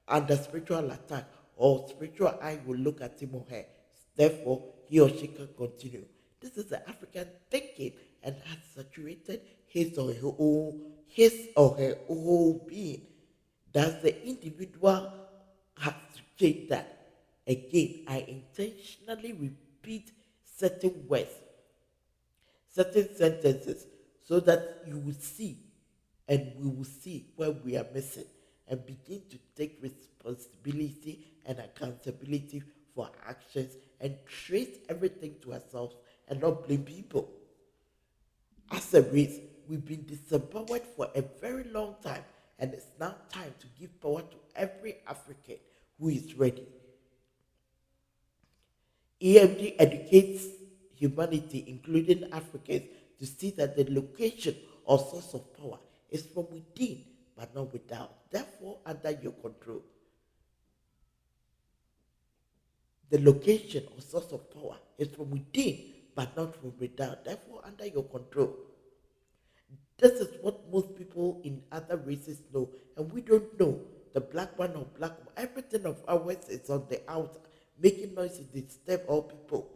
[0.06, 1.24] under spiritual attack,
[1.56, 3.64] or spiritual eye will look at him or her.
[4.14, 6.04] Therefore, he or she can continue.
[6.40, 11.96] This is the African thinking and has saturated his or her whole, his or her
[12.06, 13.02] whole being.
[13.72, 15.12] Does the individual
[15.76, 16.98] have to change that
[17.48, 20.12] Again, I intentionally repeat
[20.44, 21.30] certain words,
[22.74, 23.86] certain sentences,
[24.22, 25.56] so that you will see
[26.28, 28.26] and we will see where we are missing
[28.68, 32.62] and begin to take responsibility and accountability
[32.94, 35.96] for actions and trace everything to ourselves
[36.28, 37.30] and not blame people.
[38.70, 42.24] As a race, we've been disempowered for a very long time,
[42.58, 45.56] and it's now time to give power to every African
[45.98, 46.66] who is ready.
[49.20, 50.46] EMG educates
[50.94, 52.84] humanity, including Africans,
[53.18, 54.54] to see that the location
[54.84, 55.78] or source of power
[56.10, 57.04] is from within,
[57.36, 59.82] but not without, therefore under your control.
[63.10, 65.78] The location or source of power is from within,
[66.18, 68.52] but not from without, therefore under your control.
[69.98, 73.78] This is what most people in other races know, and we don't know.
[74.14, 77.38] The black one or black one, everything of ours is on the outer,
[77.80, 79.70] making noise to disturb all people.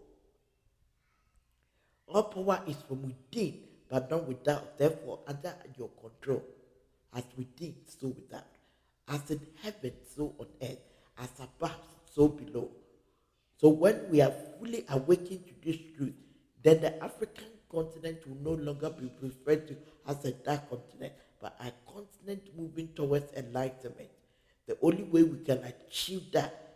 [2.09, 6.43] All power is from within, but not without, therefore under your control.
[7.15, 8.51] As within, so without.
[9.07, 10.81] As in heaven, so on earth.
[11.19, 11.77] As above,
[12.13, 12.69] so below.
[13.61, 16.15] So when we are fully awakened to this truth,
[16.63, 21.57] then the African continent will no longer be referred to as a dark continent, but
[21.61, 24.11] a continent moving towards enlightenment.
[24.67, 26.75] The only way we can achieve that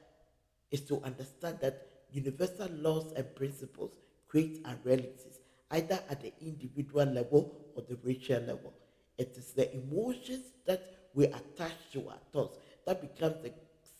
[0.70, 3.92] is to understand that universal laws and principles
[4.26, 5.38] create our realities,
[5.70, 8.72] either at the individual level or the racial level.
[9.18, 10.82] It is the emotions that
[11.14, 13.52] we attach to our thoughts that becomes the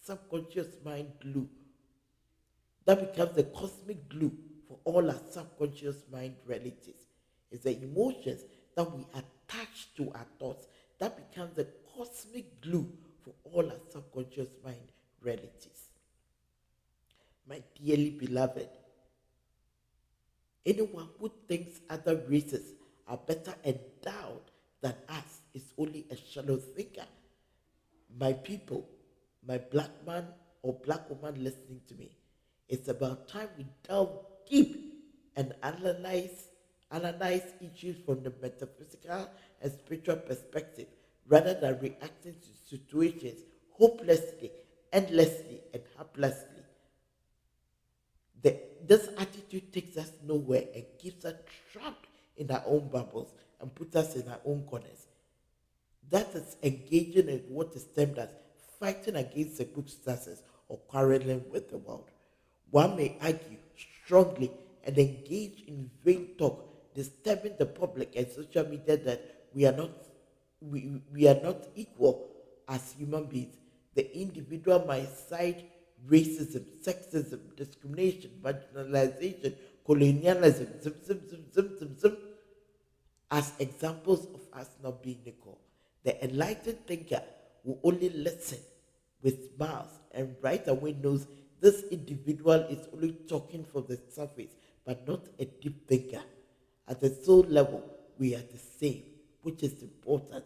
[0.03, 1.49] subconscious mind glue,
[2.85, 4.33] that becomes the cosmic glue
[4.69, 7.07] for all our subconscious mind realities.
[7.51, 8.43] It's the emotions
[8.77, 10.67] that we attach to our thoughts
[10.99, 12.89] that becomes the cosmic glue
[13.23, 15.91] for all our subconscious mind realities.
[17.49, 18.69] My dearly beloved,
[20.65, 22.73] anyone who thinks other races
[23.07, 24.51] are better endowed
[24.81, 27.07] than us is only a shallow thinker.
[28.19, 28.89] My people,
[29.47, 30.27] my black man
[30.63, 32.11] or black woman listening to me,
[32.69, 34.95] it's about time we delve deep
[35.37, 36.49] and analyze
[36.93, 39.29] analyze issues from the metaphysical
[39.61, 40.87] and spiritual perspective
[41.29, 43.41] rather than reacting to situations
[43.73, 44.51] hopelessly,
[44.93, 46.63] endlessly, and helplessly.
[48.43, 51.35] The, this attitude takes us nowhere and keeps us
[51.73, 52.07] trapped
[52.37, 55.07] in our own bubbles and puts us in our own corners.
[56.11, 58.29] That is engaging in what is termed as
[58.79, 62.11] fighting against the circumstances or quarreling with the world.
[62.71, 63.59] One may argue
[64.07, 64.51] strongly
[64.85, 69.91] and engage in vain talk, disturbing the public and social media that we are not
[70.61, 72.29] we, we are not equal
[72.69, 73.55] as human beings.
[73.95, 75.65] The individual might cite
[76.09, 82.17] racism, sexism, discrimination, marginalization, colonialism, zim, zim, zim, zim, zim, zim,
[83.31, 85.59] as examples of us not being equal.
[86.05, 87.23] The enlightened thinker
[87.65, 88.59] will only listen
[89.23, 91.27] with smiles and right away knows
[91.61, 94.53] this individual is only talking from the surface,
[94.85, 96.23] but not a deep thinker.
[96.89, 97.83] At the soul level,
[98.19, 99.03] we are the same,
[99.43, 100.45] which is important.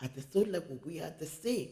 [0.00, 1.68] At the soul level, we are the same,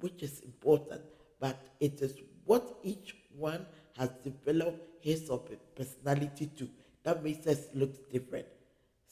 [0.00, 1.02] which is important,
[1.38, 6.68] but it is what each one has developed his or her personality to
[7.02, 8.46] that makes us look different.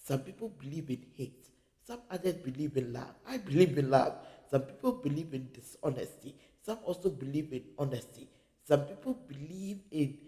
[0.04, 1.48] Some people believe in hate,
[1.86, 3.14] some others believe in love.
[3.26, 4.14] I believe in love.
[4.50, 6.34] Some people believe in dishonesty.
[6.68, 8.28] Some also believe in honesty.
[8.62, 10.18] Some people believe in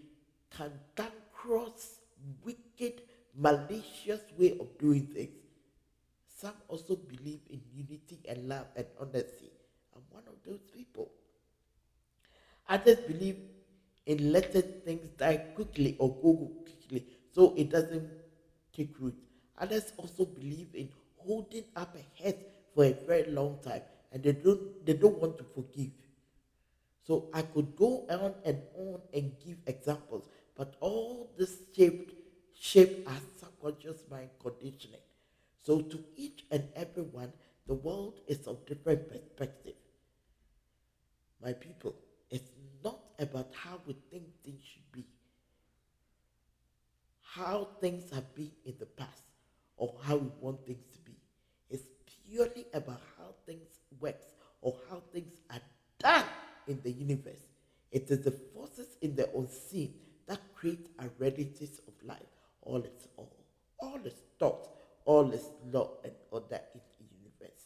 [0.49, 2.01] cantankerous,
[2.43, 3.03] wicked,
[3.37, 5.37] malicious way of doing things.
[6.35, 9.53] Some also believe in unity and love and honesty.
[9.95, 11.11] I'm one of those people.
[12.71, 13.37] Others believe
[14.07, 18.09] in letting things die quickly or go quickly so it doesn't
[18.75, 19.15] take root.
[19.59, 22.39] Others also believe in holding up a head
[22.75, 25.91] for a very long time and they don't they don't want to forgive.
[27.11, 32.15] So I could go on and on and give examples, but all this shaped
[32.55, 35.01] shape our subconscious mind conditioning.
[35.61, 37.33] So to each and everyone,
[37.67, 39.75] the world is of different perspective.
[41.43, 41.97] My people,
[42.31, 42.53] it's
[42.85, 45.05] not about how we think things should be,
[47.23, 49.25] how things have been in the past,
[49.77, 51.17] or how we want things to be.
[51.71, 54.27] It's purely about how things works
[54.61, 55.61] or how things are
[55.99, 56.25] done
[56.71, 57.43] in the universe.
[57.91, 59.95] It is the forces in the unseen
[60.27, 62.33] that create our realities of life.
[62.63, 63.37] All is all.
[63.81, 64.69] All is thought.
[65.05, 67.63] All is law and order in the universe.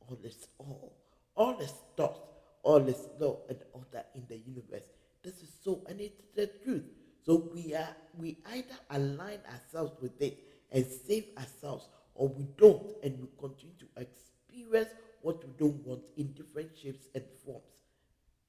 [0.00, 0.92] All is all.
[1.36, 2.18] All is thought.
[2.64, 4.84] all is law and order in the universe.
[5.22, 6.84] This is so, and it's the truth.
[7.24, 10.38] So we are we either align ourselves with it
[10.70, 14.90] and save ourselves, or we don't, and we continue to experience
[15.22, 17.62] what we don't want in different shapes and forms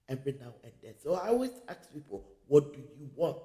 [0.09, 0.93] every now and then.
[1.01, 3.37] So I always ask people, what do you want?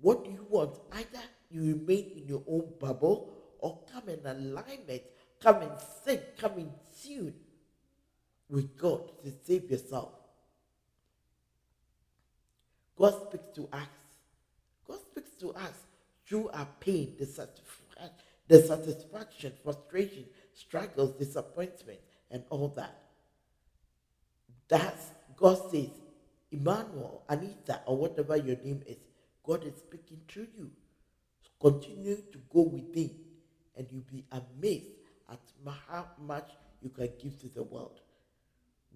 [0.00, 0.78] What do you want?
[0.92, 5.02] Either you remain in your own bubble or come in alignment,
[5.40, 5.70] come in
[6.04, 6.70] sync, come in
[7.02, 7.34] tune
[8.48, 10.12] with God to save yourself.
[12.96, 13.88] God speaks to us.
[14.86, 15.74] God speaks to us
[16.26, 18.10] through our pain, the satisfaction,
[18.48, 21.98] the satisfaction, frustration, struggles, disappointment,
[22.30, 23.03] and all that.
[24.74, 25.90] That's God says,
[26.50, 28.96] Emmanuel, Anita, or whatever your name is,
[29.44, 30.68] God is speaking through you.
[31.60, 33.10] Continue to go within,
[33.76, 34.90] and you'll be amazed
[35.30, 35.38] at
[35.88, 36.50] how much
[36.82, 38.00] you can give to the world.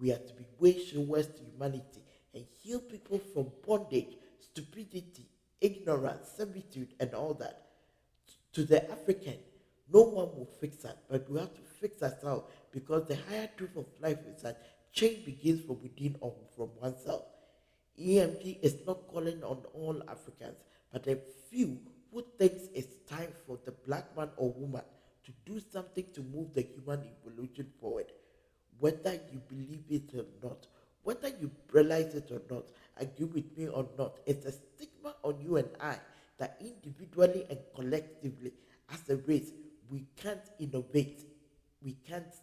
[0.01, 2.03] We are to be way showers to humanity
[2.33, 5.27] and heal people from bondage, stupidity,
[5.61, 7.67] ignorance, servitude, and all that.
[8.51, 9.37] To the African,
[9.93, 13.77] no one will fix us, but we have to fix ourselves because the higher truth
[13.77, 14.61] of life is that
[14.91, 17.23] change begins from within or from oneself.
[17.99, 20.57] EMG is not calling on all Africans,
[20.91, 21.17] but a
[21.49, 21.77] few
[22.11, 24.83] who thinks it's time for the black man or woman
[25.25, 28.11] to do something to move the human evolution forward.
[28.79, 30.67] Whether you believe it or not,
[31.03, 32.65] whether you realize it or not,
[32.97, 35.97] agree with me or not, it's a stigma on you and I
[36.37, 38.53] that individually and collectively,
[38.91, 39.51] as a race,
[39.89, 41.21] we can't innovate.
[41.83, 42.33] We can't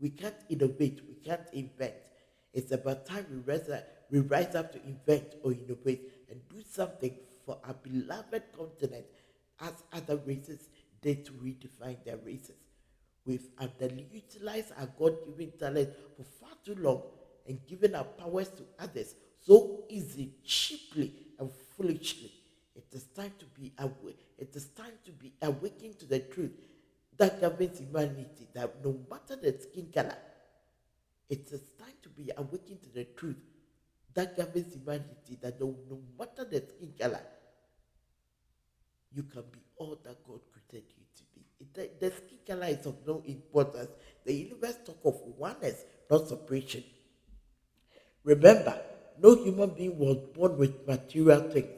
[0.00, 1.00] we can't innovate.
[1.08, 1.94] We can't invent.
[2.52, 6.62] It's about time we rise up, we rise up to invent or innovate and do
[6.68, 9.04] something for our beloved continent
[9.60, 10.68] as other races
[11.02, 12.56] did to redefine their races.
[13.24, 17.02] We've underutilized our God-given talent for far too long
[17.46, 22.32] and given our powers to others so easy, cheaply, and foolishly.
[22.74, 24.26] It is time to be awake.
[24.38, 26.52] It is time to be awakened to the truth
[27.18, 30.16] that governs humanity, that no matter the skin color,
[31.28, 33.36] it is a time to be awakened to the truth
[34.16, 37.20] that governs humanity, that no, no matter the skin color,
[39.12, 41.44] you can be all that God created you to be.
[41.74, 43.90] The, the skin color is of no importance.
[44.24, 46.82] The universe talk of oneness, not separation.
[48.24, 48.80] Remember,
[49.22, 51.68] no human being was born with material things.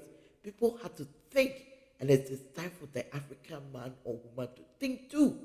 [0.43, 1.68] People had to think
[2.01, 5.38] and it is time for the African man or woman to think too.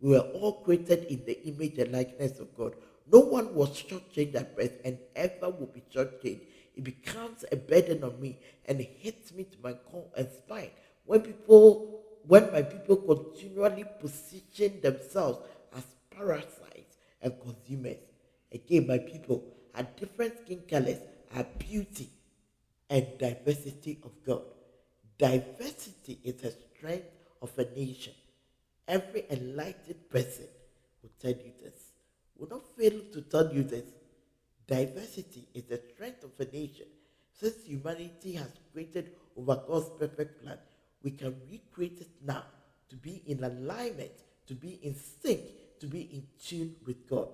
[0.00, 2.74] We were all created in the image and likeness of God.
[3.10, 6.42] No one was shortchanged at birth and ever will be shortchanged.
[6.74, 10.70] It becomes a burden on me and it hits me to my core and spine.
[11.04, 15.38] When people, when my people continually position themselves
[15.74, 17.98] as parasites and consumers.
[18.52, 19.44] Again, my people
[19.74, 20.98] are different skin colors,
[21.34, 22.10] are beauty
[22.88, 24.42] and diversity of God.
[25.18, 27.08] Diversity is a strength
[27.40, 28.12] of a nation.
[28.86, 30.46] Every enlightened person
[31.02, 31.92] will tell you this.
[32.38, 33.84] Will not fail to tell you this.
[34.66, 36.86] Diversity is the strength of a nation.
[37.32, 40.58] Since humanity has created over God's perfect plan,
[41.02, 42.44] we can recreate it now
[42.90, 44.12] to be in alignment,
[44.48, 45.40] to be in sync,
[45.80, 47.28] to be in tune with God.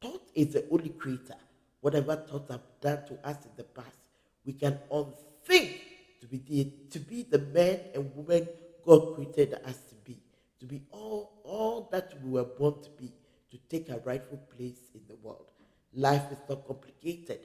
[0.00, 1.36] Thought is the only creator.
[1.80, 3.98] Whatever thoughts have done to us in the past,
[4.44, 5.80] we can unthink
[6.24, 8.48] to be the, to be the man and woman
[8.84, 10.18] God created us to be,
[10.60, 13.12] to be all, all that we were born to be,
[13.50, 15.46] to take a rightful place in the world.
[15.94, 17.40] Life is not complicated.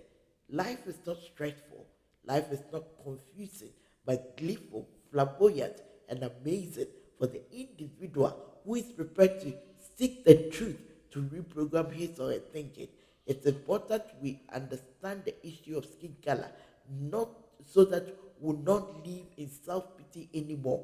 [0.50, 1.86] Life is not stressful.
[2.26, 3.72] Life is not confusing,
[4.06, 9.54] but gleeful, flamboyant, and amazing for the individual who is prepared to
[9.98, 10.78] seek the truth
[11.12, 12.88] to reprogram his or her thinking.
[13.26, 16.50] It's important we understand the issue of skin color,
[16.90, 17.30] not
[17.66, 18.08] so that
[18.40, 20.84] will not live in self pity anymore.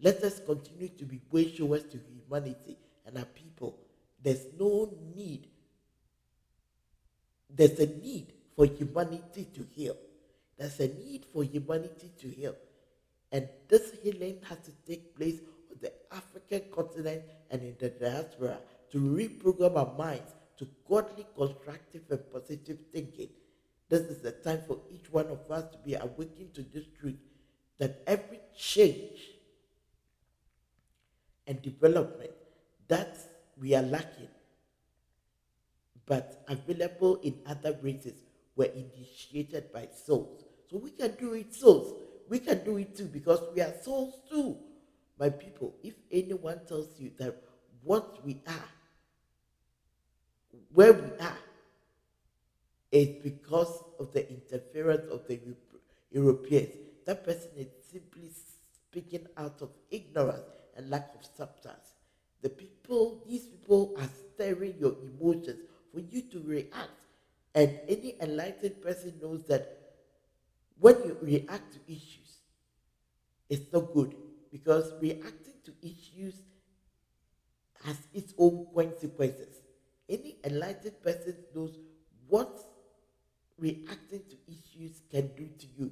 [0.00, 3.78] Let us continue to be way showers to humanity and our people.
[4.22, 5.48] There's no need,
[7.48, 9.96] there's a need for humanity to heal.
[10.58, 12.54] There's a need for humanity to heal.
[13.32, 18.58] And this healing has to take place on the African continent and in the diaspora
[18.92, 23.28] to reprogram our minds to godly, constructive, and positive thinking
[23.88, 27.18] this is the time for each one of us to be awakened to this truth
[27.78, 29.20] that every change
[31.46, 32.30] and development
[32.88, 33.18] that
[33.60, 34.28] we are lacking,
[36.06, 38.22] but available in other races,
[38.56, 40.44] were initiated by souls.
[40.70, 42.00] So we can do it, souls.
[42.28, 44.56] We can do it too because we are souls too.
[45.18, 47.42] My people, if anyone tells you that
[47.82, 48.68] what we are,
[50.72, 51.38] where we are
[52.94, 55.40] is because of the interference of the
[56.12, 56.70] Europeans.
[57.06, 58.30] That person is simply
[58.88, 61.94] speaking out of ignorance and lack of substance.
[62.40, 65.60] The people, these people are stirring your emotions
[65.92, 66.90] for you to react.
[67.56, 69.76] And any enlightened person knows that
[70.78, 72.38] when you react to issues,
[73.48, 74.14] it's not good
[74.52, 76.34] because reacting to issues
[77.84, 79.56] has its own consequences.
[80.08, 81.76] Any enlightened person knows
[82.28, 82.60] what
[83.58, 85.90] reacting to issues can do to you.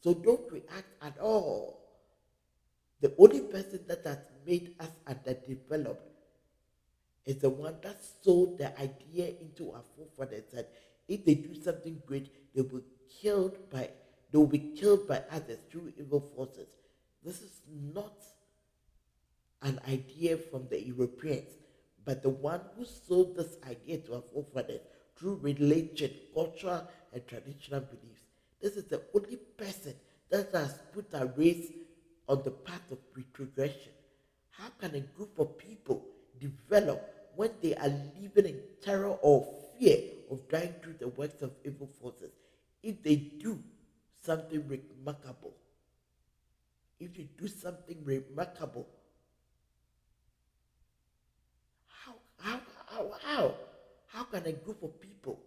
[0.00, 1.80] So don't react at all.
[3.00, 6.08] The only person that has made us underdeveloped
[7.24, 10.72] is the one that sold the idea into our forefathers that
[11.08, 12.82] if they do something great, they will
[13.20, 13.88] killed by
[14.30, 16.68] they will be killed by others through evil forces.
[17.22, 17.60] This is
[17.94, 18.14] not
[19.60, 21.50] an idea from the Europeans,
[22.04, 24.80] but the one who sold this idea to our forefathers
[25.16, 28.22] through religion, cultural, and traditional beliefs.
[28.60, 29.94] This is the only person
[30.30, 31.70] that has put a race
[32.28, 33.92] on the path of retrogression.
[34.50, 36.04] How can a group of people
[36.40, 39.46] develop when they are living in terror or
[39.78, 39.98] fear
[40.30, 42.30] of dying through the works of evil forces?
[42.82, 43.58] If they do
[44.22, 45.52] something remarkable,
[47.00, 48.86] if you do something remarkable,
[51.88, 53.54] how, how, how, how,
[54.06, 55.40] how can a group of people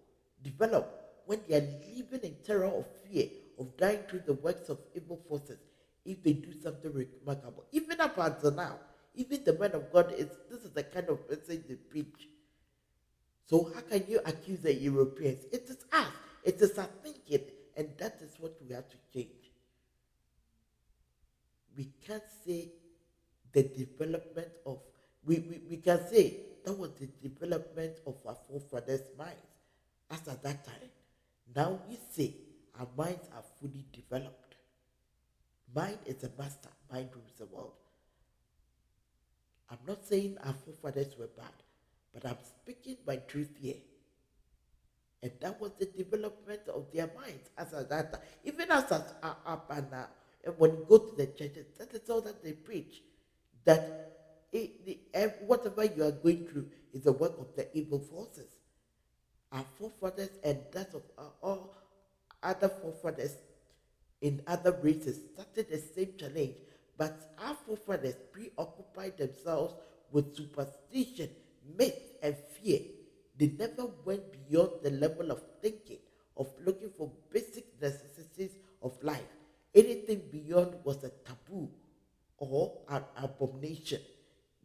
[0.43, 3.27] develop when they are living in terror of fear
[3.59, 5.57] of dying through the works of evil forces
[6.05, 7.65] if they do something remarkable?
[7.71, 8.77] Even up until now,
[9.15, 12.29] even the man of God is this is the kind of message they preach.
[13.47, 15.45] So how can you accuse the Europeans?
[15.51, 16.07] It is us.
[16.43, 17.45] It is our thinking,
[17.75, 19.51] and that is what we have to change.
[21.75, 22.69] We can't say
[23.51, 24.79] the development of
[25.25, 29.41] we, we, we can say that was the development of our forefathers' minds
[30.11, 30.89] as at that time.
[31.53, 32.35] Now we say
[32.79, 34.55] our minds are fully developed.
[35.73, 37.73] Mind is a master, mind rules the world.
[39.69, 41.53] I'm not saying our forefathers were bad,
[42.13, 43.81] but I'm speaking my truth here.
[45.21, 48.21] And that was the development of their minds as that time.
[48.43, 49.87] Even as are up and
[50.45, 53.01] and when you go to the churches, that is all that they preach.
[53.63, 54.13] That
[54.51, 54.99] it, the,
[55.45, 58.45] whatever you are going through is the work of the evil forces.
[59.55, 61.03] Our forefathers and that of
[61.41, 61.73] all
[62.43, 63.37] other forefathers
[64.19, 66.55] in other races started the same challenge,
[66.97, 69.75] but our forefathers preoccupied themselves
[70.11, 71.29] with superstition,
[71.77, 72.81] myth, and fear.
[73.37, 75.99] They never went beyond the level of thinking,
[76.35, 78.51] of looking for basic necessities
[78.81, 79.31] of life.
[79.73, 81.69] Anything beyond was a taboo
[82.37, 84.01] or an abomination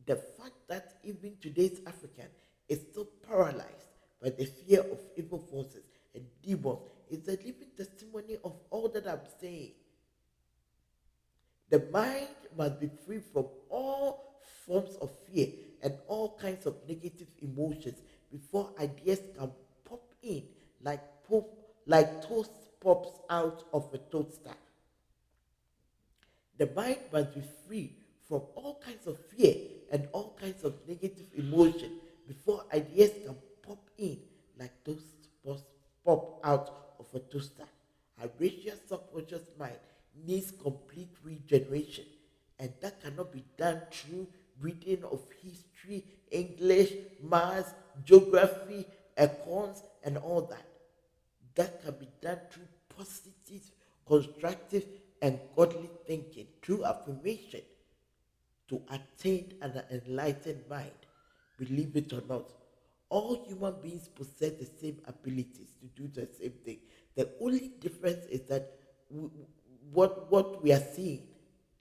[0.07, 2.26] the fact that even today's African
[2.68, 3.89] is still paralyzed
[4.23, 5.83] by the fear of evil forces
[6.14, 6.79] and demons
[7.11, 9.73] is a living testimony of all that I'm saying.
[11.71, 15.49] The mind must be free from all forms of fear
[15.83, 17.99] and all kinds of negative emotions
[18.31, 19.51] before ideas can
[19.85, 20.43] pop in
[20.83, 21.49] like pop,
[21.87, 22.51] like toast
[22.81, 24.55] pops out of a toaster.
[26.59, 27.97] The mind must be free
[28.29, 29.55] from all kinds of fear
[29.91, 31.93] and all kinds of negative emotion
[32.27, 33.35] before ideas can
[34.01, 34.18] in
[34.59, 35.03] like those
[36.05, 37.68] pop out of a toaster.
[38.22, 39.78] A racial subconscious mind
[40.26, 42.05] needs complete regeneration,
[42.59, 44.26] and that cannot be done through
[44.61, 46.92] reading of history, English,
[47.22, 47.72] maths,
[48.05, 48.84] geography,
[49.16, 50.66] accounts, and all that.
[51.55, 53.62] That can be done through positive,
[54.07, 54.84] constructive,
[55.22, 57.62] and godly thinking, through affirmation,
[58.68, 60.90] to attain an enlightened mind.
[61.59, 62.51] Believe it or not,
[63.11, 66.79] all human beings possess the same abilities to do the same thing.
[67.17, 68.73] The only difference is that
[69.11, 69.29] we,
[69.93, 71.27] what, what we are seeing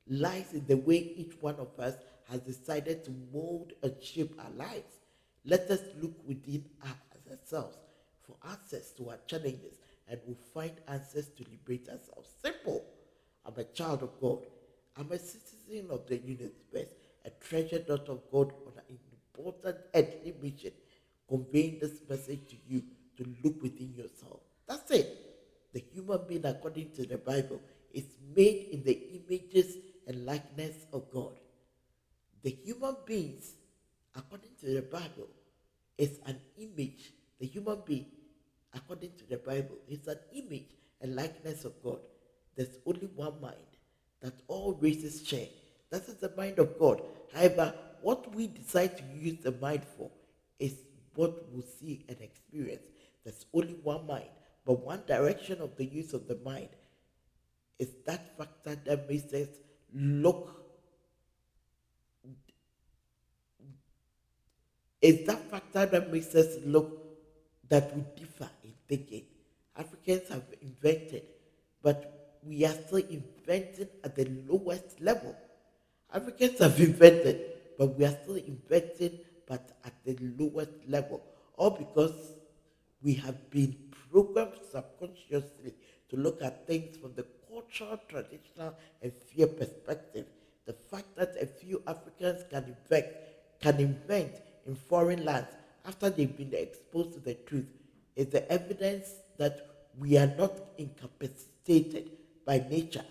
[0.07, 1.95] lies in the way each one of us
[2.29, 4.97] has decided to mold and shape our lives.
[5.45, 6.65] Let us look within
[7.31, 7.77] ourselves
[8.23, 9.77] for answers to our challenges
[10.07, 12.33] and we'll find answers to liberate ourselves.
[12.43, 12.83] Simple.
[13.45, 14.45] I'm a child of God.
[14.97, 16.89] I'm a citizen of the universe,
[17.25, 18.97] a treasured daughter of God on an
[19.37, 20.71] important earthly mission,
[21.29, 22.83] conveying this message to you
[23.17, 24.41] to look within yourself.
[24.67, 25.17] That's it.
[25.73, 27.61] The human being, according to the Bible,
[27.93, 28.05] is
[28.35, 29.77] made in the images
[30.07, 31.39] and likeness of God.
[32.41, 33.53] The human beings,
[34.15, 35.27] according to the Bible,
[35.97, 37.13] is an image.
[37.39, 38.07] The human being,
[38.73, 41.99] according to the Bible, is an image and likeness of God.
[42.55, 43.55] There's only one mind
[44.21, 45.47] that all races share.
[45.91, 47.01] That is the mind of God.
[47.33, 50.09] However, what we decide to use the mind for
[50.59, 50.73] is
[51.19, 52.87] what we'll see and experience.
[53.25, 54.31] There's only one mind,
[54.65, 56.69] but one direction of the use of the mind
[57.77, 59.49] is that factor that makes us
[59.93, 60.55] look
[65.01, 66.89] is that factor that makes us look
[67.67, 69.23] that we differ in thinking.
[69.75, 71.23] Africans have invented,
[71.81, 75.35] but we are still inventing at the lowest level.
[76.13, 77.41] Africans have invented,
[77.77, 79.19] but we are still inventing,
[79.49, 81.21] but at the lowest level.
[81.57, 82.13] All because
[83.01, 83.75] we have been
[84.11, 85.73] programmed subconsciously
[86.09, 90.27] to look at things from the cultural, traditional, and fear perspective.
[90.65, 93.07] The fact that a few Africans can invent,
[93.59, 94.35] can invent
[94.67, 95.49] in foreign lands
[95.85, 97.65] after they've been exposed to the truth
[98.15, 102.11] is the evidence that we are not incapacitated
[102.45, 103.05] by nature,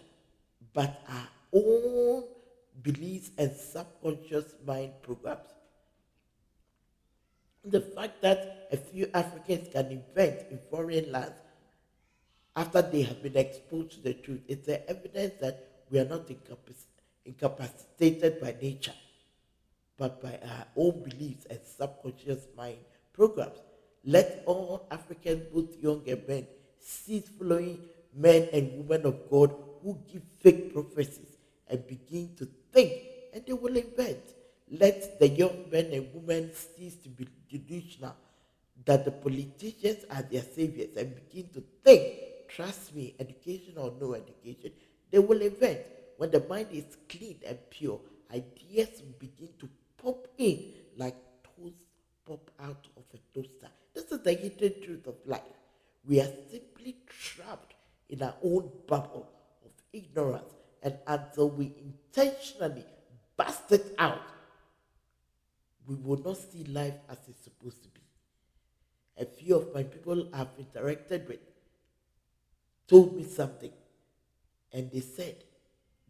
[0.73, 2.25] but our own
[2.83, 5.58] beliefs and subconscious mind programs.
[7.65, 11.41] The fact that a few Africans can invent in foreign lands
[12.57, 16.29] after they have been exposed to the truth is the evidence that we are not
[17.25, 18.95] incapacitated by nature,
[19.97, 22.79] but by our own beliefs and subconscious mind
[23.13, 23.59] programs.
[24.05, 26.47] Let all Africans, both young and men,
[26.81, 27.81] cease following
[28.15, 31.37] men and women of God who give fake prophecies
[31.69, 32.93] and begin to think,
[33.35, 34.23] and they will invent.
[34.71, 38.15] Let the young men and women cease to be delusional
[38.85, 44.15] that the politicians are their saviors and begin to think, trust me, education or no
[44.15, 44.73] education,
[45.11, 45.81] they will invent.
[46.17, 48.01] When the mind is clean and pure,
[48.35, 51.75] ideas begin to pop in like toast
[52.27, 53.71] pop out of a toaster.
[53.95, 55.41] This is the hidden truth of life.
[56.07, 57.75] We are simply trapped
[58.09, 59.29] in our own bubble
[59.65, 60.53] of ignorance,
[60.83, 62.85] and until we intentionally
[63.37, 64.21] bust it out,
[65.89, 68.01] we will not see life as it's supposed to be.
[69.21, 71.41] A few of my people I've interacted with
[72.87, 73.73] told me something,
[74.73, 75.37] and they said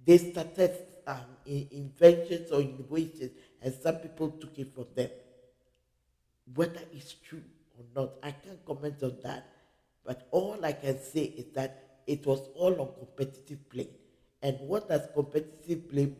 [0.04, 0.76] they started
[1.06, 3.30] um, inventions or innovations,
[3.62, 5.10] and some people took it from them.
[6.54, 7.42] Whether it's true
[7.78, 9.46] or not, I can't comment on that.
[10.04, 13.88] But all I can say is that it was all on competitive play.
[14.42, 16.12] And what does competitive play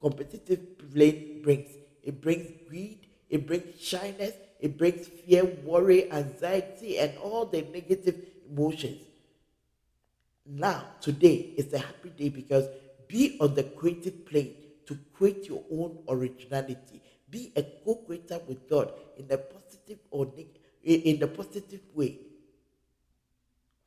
[0.00, 1.70] competitive play brings?
[2.02, 2.98] It brings greed,
[3.30, 8.16] it brings shyness, it brings fear, worry, anxiety, and all the negative
[8.50, 9.00] emotions.
[10.46, 12.66] Now, today is a happy day because
[13.08, 14.54] be on the creative plane
[14.86, 17.00] to create your own originality.
[17.30, 22.18] Be a co-creator with God in a positive or neg- in the positive way.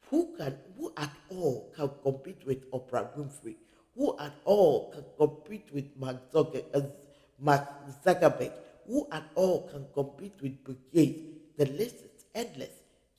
[0.09, 3.55] Who can, who at all can compete with Oprah Winfrey?
[3.95, 6.91] Who at all can compete with Mark Zuckerberg?
[7.39, 8.51] Matt Zuckerberg,
[8.87, 11.19] who at all can compete with Bill Gates?
[11.57, 12.71] The list is endless.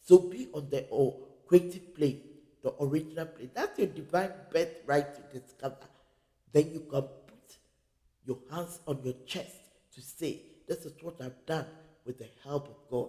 [0.03, 2.21] So be on the oh, creative plane,
[2.63, 3.51] the original plane.
[3.55, 5.77] That's your divine birthright to discover.
[6.53, 7.59] Then you can put
[8.25, 9.57] your hands on your chest
[9.95, 11.67] to say, This is what I've done
[12.05, 13.09] with the help of God,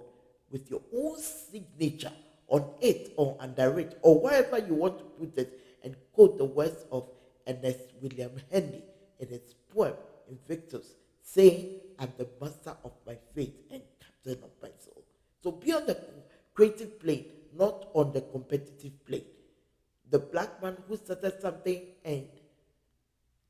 [0.52, 2.12] with your own signature
[2.48, 6.46] on it or under it, or wherever you want to put it, and quote the
[6.46, 7.08] words of
[7.48, 8.84] Ernest William Henley
[9.20, 9.94] in his poem
[10.30, 15.04] Invictus, saying, I'm the master of my faith and captain of my soul.
[15.44, 15.98] So be on the
[16.54, 17.26] creative plane,
[17.56, 19.26] not on the competitive plane.
[20.10, 22.28] The black man who started something and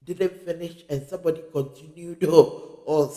[0.03, 3.11] didn't finish and somebody continued or, or,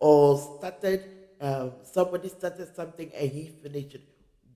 [0.00, 1.04] or started,
[1.40, 4.02] um, somebody started something and he finished it.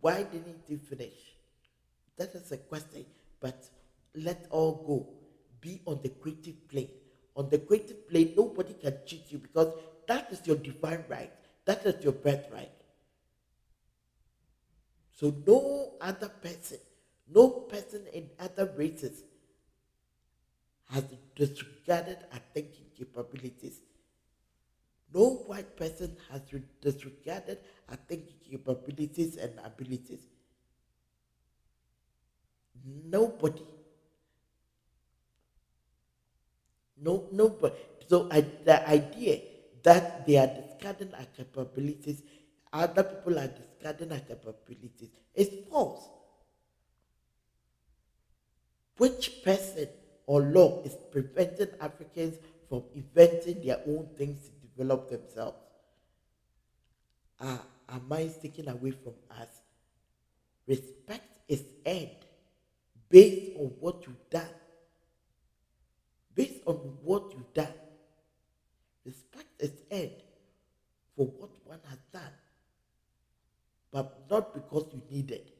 [0.00, 1.14] Why didn't he finish?
[2.16, 3.04] That is a question,
[3.40, 3.64] but
[4.14, 5.08] let all go.
[5.60, 6.90] Be on the creative plane.
[7.36, 9.72] On the creative plane, nobody can cheat you because
[10.06, 11.32] that is your divine right.
[11.64, 12.70] That is your birthright.
[15.12, 16.78] So no other person,
[17.32, 19.22] no person in other races
[20.90, 21.04] has
[21.34, 23.80] disregarded our thinking capabilities.
[25.12, 26.42] No white person has
[26.80, 27.58] disregarded
[27.88, 30.20] our thinking capabilities and abilities.
[32.84, 33.62] Nobody.
[37.00, 37.74] No, nobody.
[38.08, 39.40] So I, the idea
[39.82, 42.22] that they are discarding our capabilities,
[42.72, 46.08] other people are discarding our capabilities, is false.
[48.96, 49.88] Which person
[50.26, 52.36] or law is preventing Africans
[52.68, 55.58] from inventing their own things to develop themselves?
[57.40, 59.48] Are minds taken away from us?
[60.66, 62.24] Respect is earned
[63.10, 64.48] based on what you've done.
[66.34, 67.74] Based on what you've done.
[69.04, 70.22] Respect is earned
[71.16, 72.32] for what one has done,
[73.92, 75.54] but not because you need it.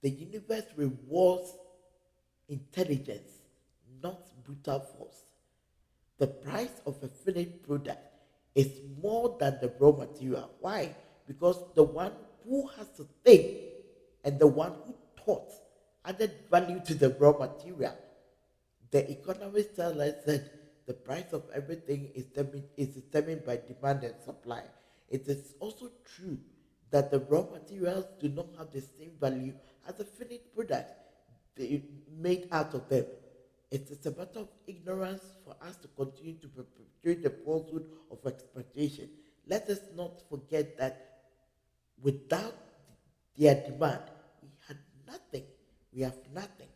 [0.00, 1.52] The universe rewards
[2.48, 3.30] intelligence,
[4.02, 5.24] not brutal force.
[6.18, 8.00] The price of a finished product
[8.54, 8.70] is
[9.02, 10.50] more than the raw material.
[10.60, 10.94] Why?
[11.26, 12.12] Because the one
[12.46, 13.56] who has to think
[14.22, 15.52] and the one who taught
[16.04, 17.96] added value to the raw material.
[18.94, 24.04] The economists tell us that the price of everything is determined, is determined by demand
[24.04, 24.62] and supply.
[25.08, 26.38] It is also true
[26.92, 29.52] that the raw materials do not have the same value
[29.88, 30.92] as the finished product
[32.16, 33.04] made out of them.
[33.72, 38.18] It is a matter of ignorance for us to continue to perpetuate the falsehood of
[38.24, 39.08] exploitation.
[39.48, 41.24] Let us not forget that
[42.00, 42.54] without
[43.36, 44.02] their demand,
[44.40, 45.46] we had nothing.
[45.92, 46.68] We have nothing.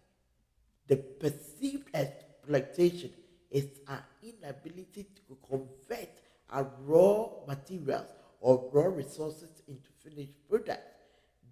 [0.88, 3.12] The perceived exploitation
[3.50, 6.08] is our inability to convert
[6.50, 8.08] our raw materials
[8.40, 10.94] or raw resources into finished products.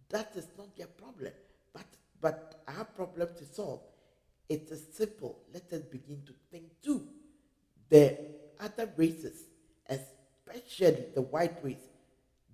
[0.09, 1.32] That is not their problem,
[1.74, 1.84] but,
[2.20, 3.82] but our problem to solve.
[4.49, 5.41] It is simple.
[5.53, 7.07] Let us begin to think too.
[7.91, 8.16] The
[8.59, 9.49] other races,
[9.89, 11.76] especially the white race,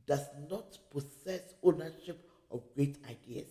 [0.05, 3.47] does not possess ownership of great ideas.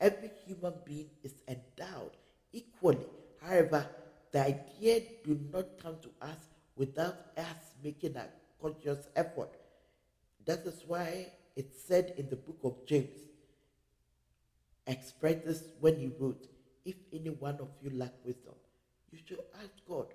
[0.00, 2.16] Every human being is endowed
[2.52, 3.06] equally.
[3.42, 3.86] However,
[4.32, 6.38] the idea do not come to us
[6.76, 8.26] without us making a
[8.60, 9.50] conscious effort.
[10.46, 13.20] That is why it said in the book of James,
[14.86, 16.48] expressed this when he wrote,
[16.84, 18.54] If any one of you lack wisdom,
[19.10, 20.06] you should ask God,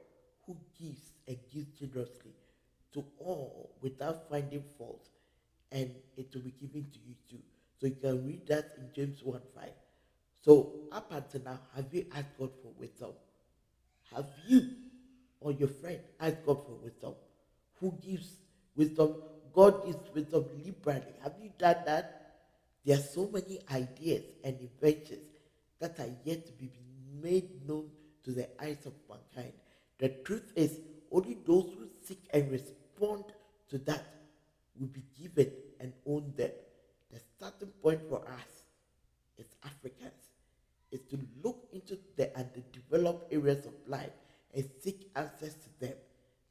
[0.46, 2.32] who gives and gives generously
[2.94, 5.08] to all without finding fault,
[5.72, 7.44] and it will be given to you too.
[7.80, 9.70] So you can read that in James 1 5.
[10.48, 13.12] So up until now, have you asked God for wisdom?
[14.16, 14.70] Have you
[15.42, 17.16] or your friend asked God for wisdom?
[17.82, 18.32] Who gives
[18.74, 19.16] wisdom?
[19.54, 21.14] God gives wisdom liberally.
[21.22, 22.36] Have you done that?
[22.86, 25.28] There are so many ideas and inventions
[25.82, 26.72] that are yet to be
[27.22, 27.90] made known
[28.24, 29.52] to the eyes of mankind.
[30.00, 30.80] The truth is,
[31.12, 33.26] only those who seek and respond
[33.70, 34.06] to that
[34.80, 36.52] will be given and own them.
[37.12, 38.64] The starting point for us
[39.38, 40.27] is Africans
[40.98, 44.12] is to look into the uh, underdeveloped areas of life
[44.54, 45.96] and seek answers to them.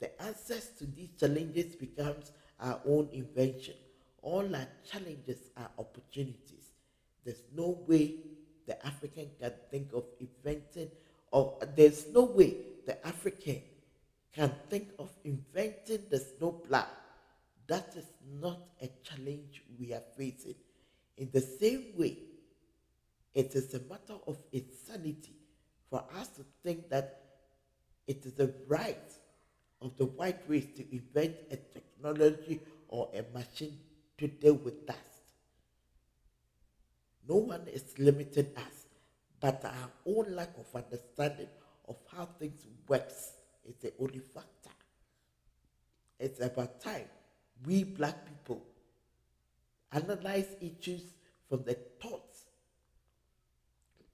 [0.00, 3.74] The answers to these challenges becomes our own invention.
[4.22, 6.70] All our challenges are opportunities.
[7.24, 8.14] There's no way
[8.66, 10.90] the African can think of inventing,
[11.30, 13.62] or there's no way the African
[14.34, 16.84] can think of inventing the snowplow.
[17.68, 18.06] That is
[18.40, 20.54] not a challenge we are facing.
[21.16, 22.18] In the same way,
[23.36, 25.36] it is a matter of insanity
[25.90, 27.20] for us to think that
[28.08, 29.12] it is the right
[29.82, 32.58] of the white race to invent a technology
[32.88, 33.78] or a machine
[34.16, 35.00] to deal with dust.
[37.28, 38.86] No one is limiting us,
[39.38, 41.48] but our own lack of understanding
[41.88, 43.32] of how things works
[43.68, 44.70] is the only factor.
[46.18, 47.04] It's about time
[47.66, 48.62] we black people
[49.92, 51.02] analyze issues
[51.50, 52.25] from the thoughts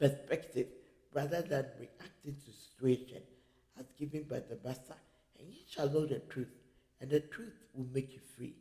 [0.03, 0.67] perspective
[1.15, 3.23] rather than reacting to situation
[3.79, 4.97] as given by the master.
[5.39, 6.51] And you shall know the truth,
[7.01, 8.55] and the truth will make you free,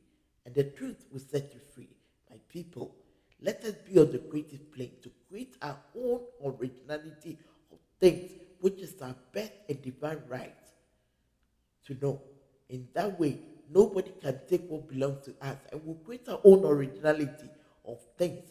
[0.45, 1.89] and the truth will set you free.
[2.29, 2.95] My people,
[3.41, 7.39] let us be on the creative plane to create our own originality
[7.71, 10.53] of things, which is our best and divine right
[11.87, 12.21] to know.
[12.69, 13.39] In that way,
[13.73, 17.49] nobody can take what belongs to us, and we'll create our own originality
[17.85, 18.45] of things.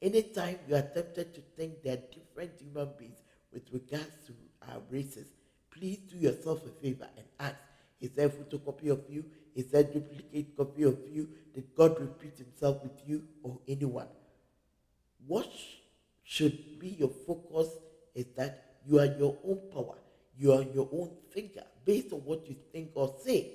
[0.00, 3.18] Anytime you are tempted to think they are different human beings
[3.52, 4.32] with regards to
[4.70, 5.26] our races,
[5.70, 7.56] please do yourself a favor and ask,
[8.00, 9.24] is there a photocopy of you?
[9.56, 11.28] Is there a duplicate copy of you?
[11.52, 14.06] Did God repeat himself with you or anyone?
[15.26, 15.50] What
[16.22, 17.68] should be your focus
[18.14, 19.96] is that you are your own power.
[20.38, 23.50] You are your own thinker based on what you think or say.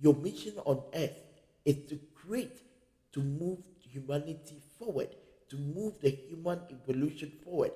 [0.00, 1.16] Your mission on earth
[1.64, 2.60] is to create,
[3.12, 3.64] to move
[4.00, 5.08] humanity forward,
[5.50, 7.72] to move the human evolution forward.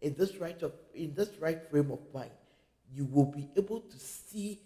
[0.00, 2.30] In this right of in this right frame of mind,
[2.92, 4.58] you will be able to see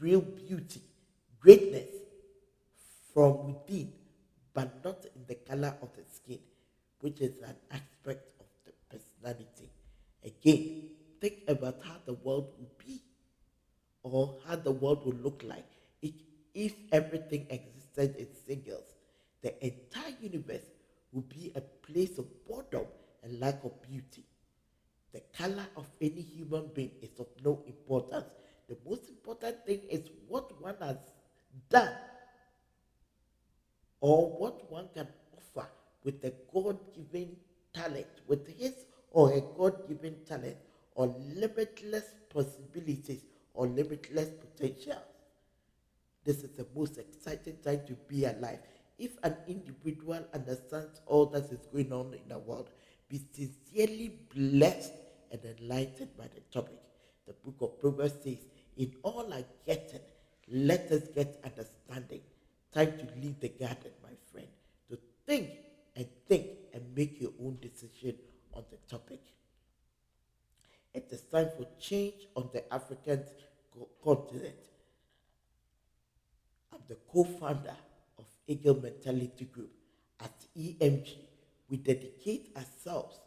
[0.00, 0.80] real beauty,
[1.40, 1.88] greatness
[3.12, 3.92] from within,
[4.54, 6.38] but not in the color of the skin,
[7.00, 9.70] which is an aspect of the personality.
[10.24, 10.90] Again,
[11.20, 13.00] think about how the world would be
[14.02, 15.66] or how the world would look like
[16.02, 16.14] if,
[16.54, 18.95] if everything existed in singles.
[19.46, 20.64] The entire universe
[21.12, 22.84] will be a place of boredom
[23.22, 24.24] and lack of beauty.
[25.12, 28.24] The color of any human being is of no importance.
[28.68, 30.96] The most important thing is what one has
[31.70, 31.94] done
[34.00, 35.68] or what one can offer
[36.02, 37.36] with a God given
[37.72, 38.74] talent, with his
[39.12, 40.56] or a God given talent,
[40.96, 43.22] or limitless possibilities
[43.54, 45.00] or limitless potential.
[46.24, 48.58] This is the most exciting time to be alive.
[48.98, 52.70] If an individual understands all that is going on in the world,
[53.08, 54.92] be sincerely blessed
[55.30, 56.78] and enlightened by the topic.
[57.26, 58.38] The book of Proverbs says,
[58.76, 60.00] In all I getting,
[60.48, 62.20] let us get understanding.
[62.72, 64.48] Time to leave the garden, my friend,
[64.90, 65.50] to think
[65.94, 68.14] and think and make your own decision
[68.54, 69.20] on the topic.
[70.94, 73.22] It is time for change on the African
[74.02, 74.54] continent.
[76.72, 77.85] I'm the co-founder of
[78.46, 79.70] Eagle Mentality Group.
[80.20, 81.16] At EMG,
[81.68, 83.18] we dedicate ourselves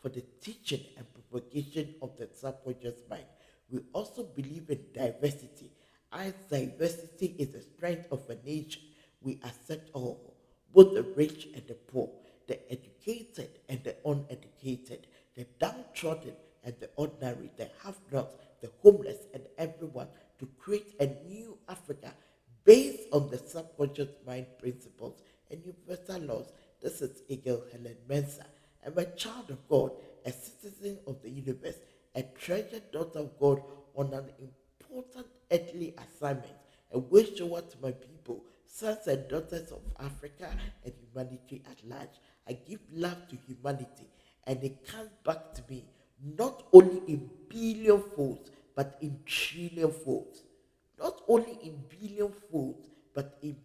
[0.00, 3.24] for the teaching and propagation of the subconscious mind.
[3.70, 5.70] We also believe in diversity.
[6.12, 8.82] As diversity is the strength of a nation,
[9.20, 10.34] we accept all,
[10.72, 12.10] both the rich and the poor,
[12.48, 15.06] the educated and the uneducated,
[15.36, 20.08] the downtrodden and the ordinary, the have-nots, the homeless, and everyone
[20.38, 22.12] to create a new Africa
[22.64, 26.52] based on the subconscious mind principles and universal laws.
[26.80, 28.46] This is Eagle Helen Mensah.
[28.84, 29.92] I'm a child of God,
[30.24, 31.76] a citizen of the universe,
[32.14, 33.62] a treasured daughter of God
[33.94, 34.24] on an
[34.80, 36.46] important earthly assignment,
[36.92, 40.48] a way shower to my people, sons and daughters of Africa
[40.84, 42.20] and humanity at large.
[42.48, 44.08] I give love to humanity,
[44.46, 45.84] and it comes back to me
[46.22, 50.42] not only in billion folds, but in trillion folds.
[51.00, 53.56] Not only in billion folds, but in,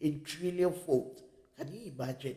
[0.00, 1.22] in trillion folds.
[1.56, 2.36] Can you imagine?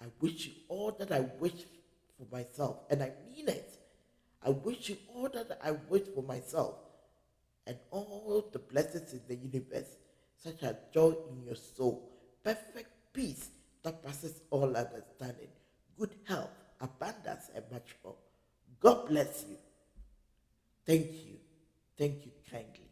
[0.00, 1.64] I wish you all that I wish
[2.18, 3.78] for myself, and I mean it.
[4.44, 6.74] I wish you all that I wish for myself,
[7.66, 9.96] and all the blessings in the universe,
[10.36, 12.10] such as joy in your soul,
[12.42, 13.48] perfect peace
[13.82, 15.48] that passes all understanding,
[15.98, 18.16] good health, abundance, and much more.
[18.80, 19.56] God bless you.
[20.84, 21.43] Thank you.
[21.98, 22.83] Thank you kindly.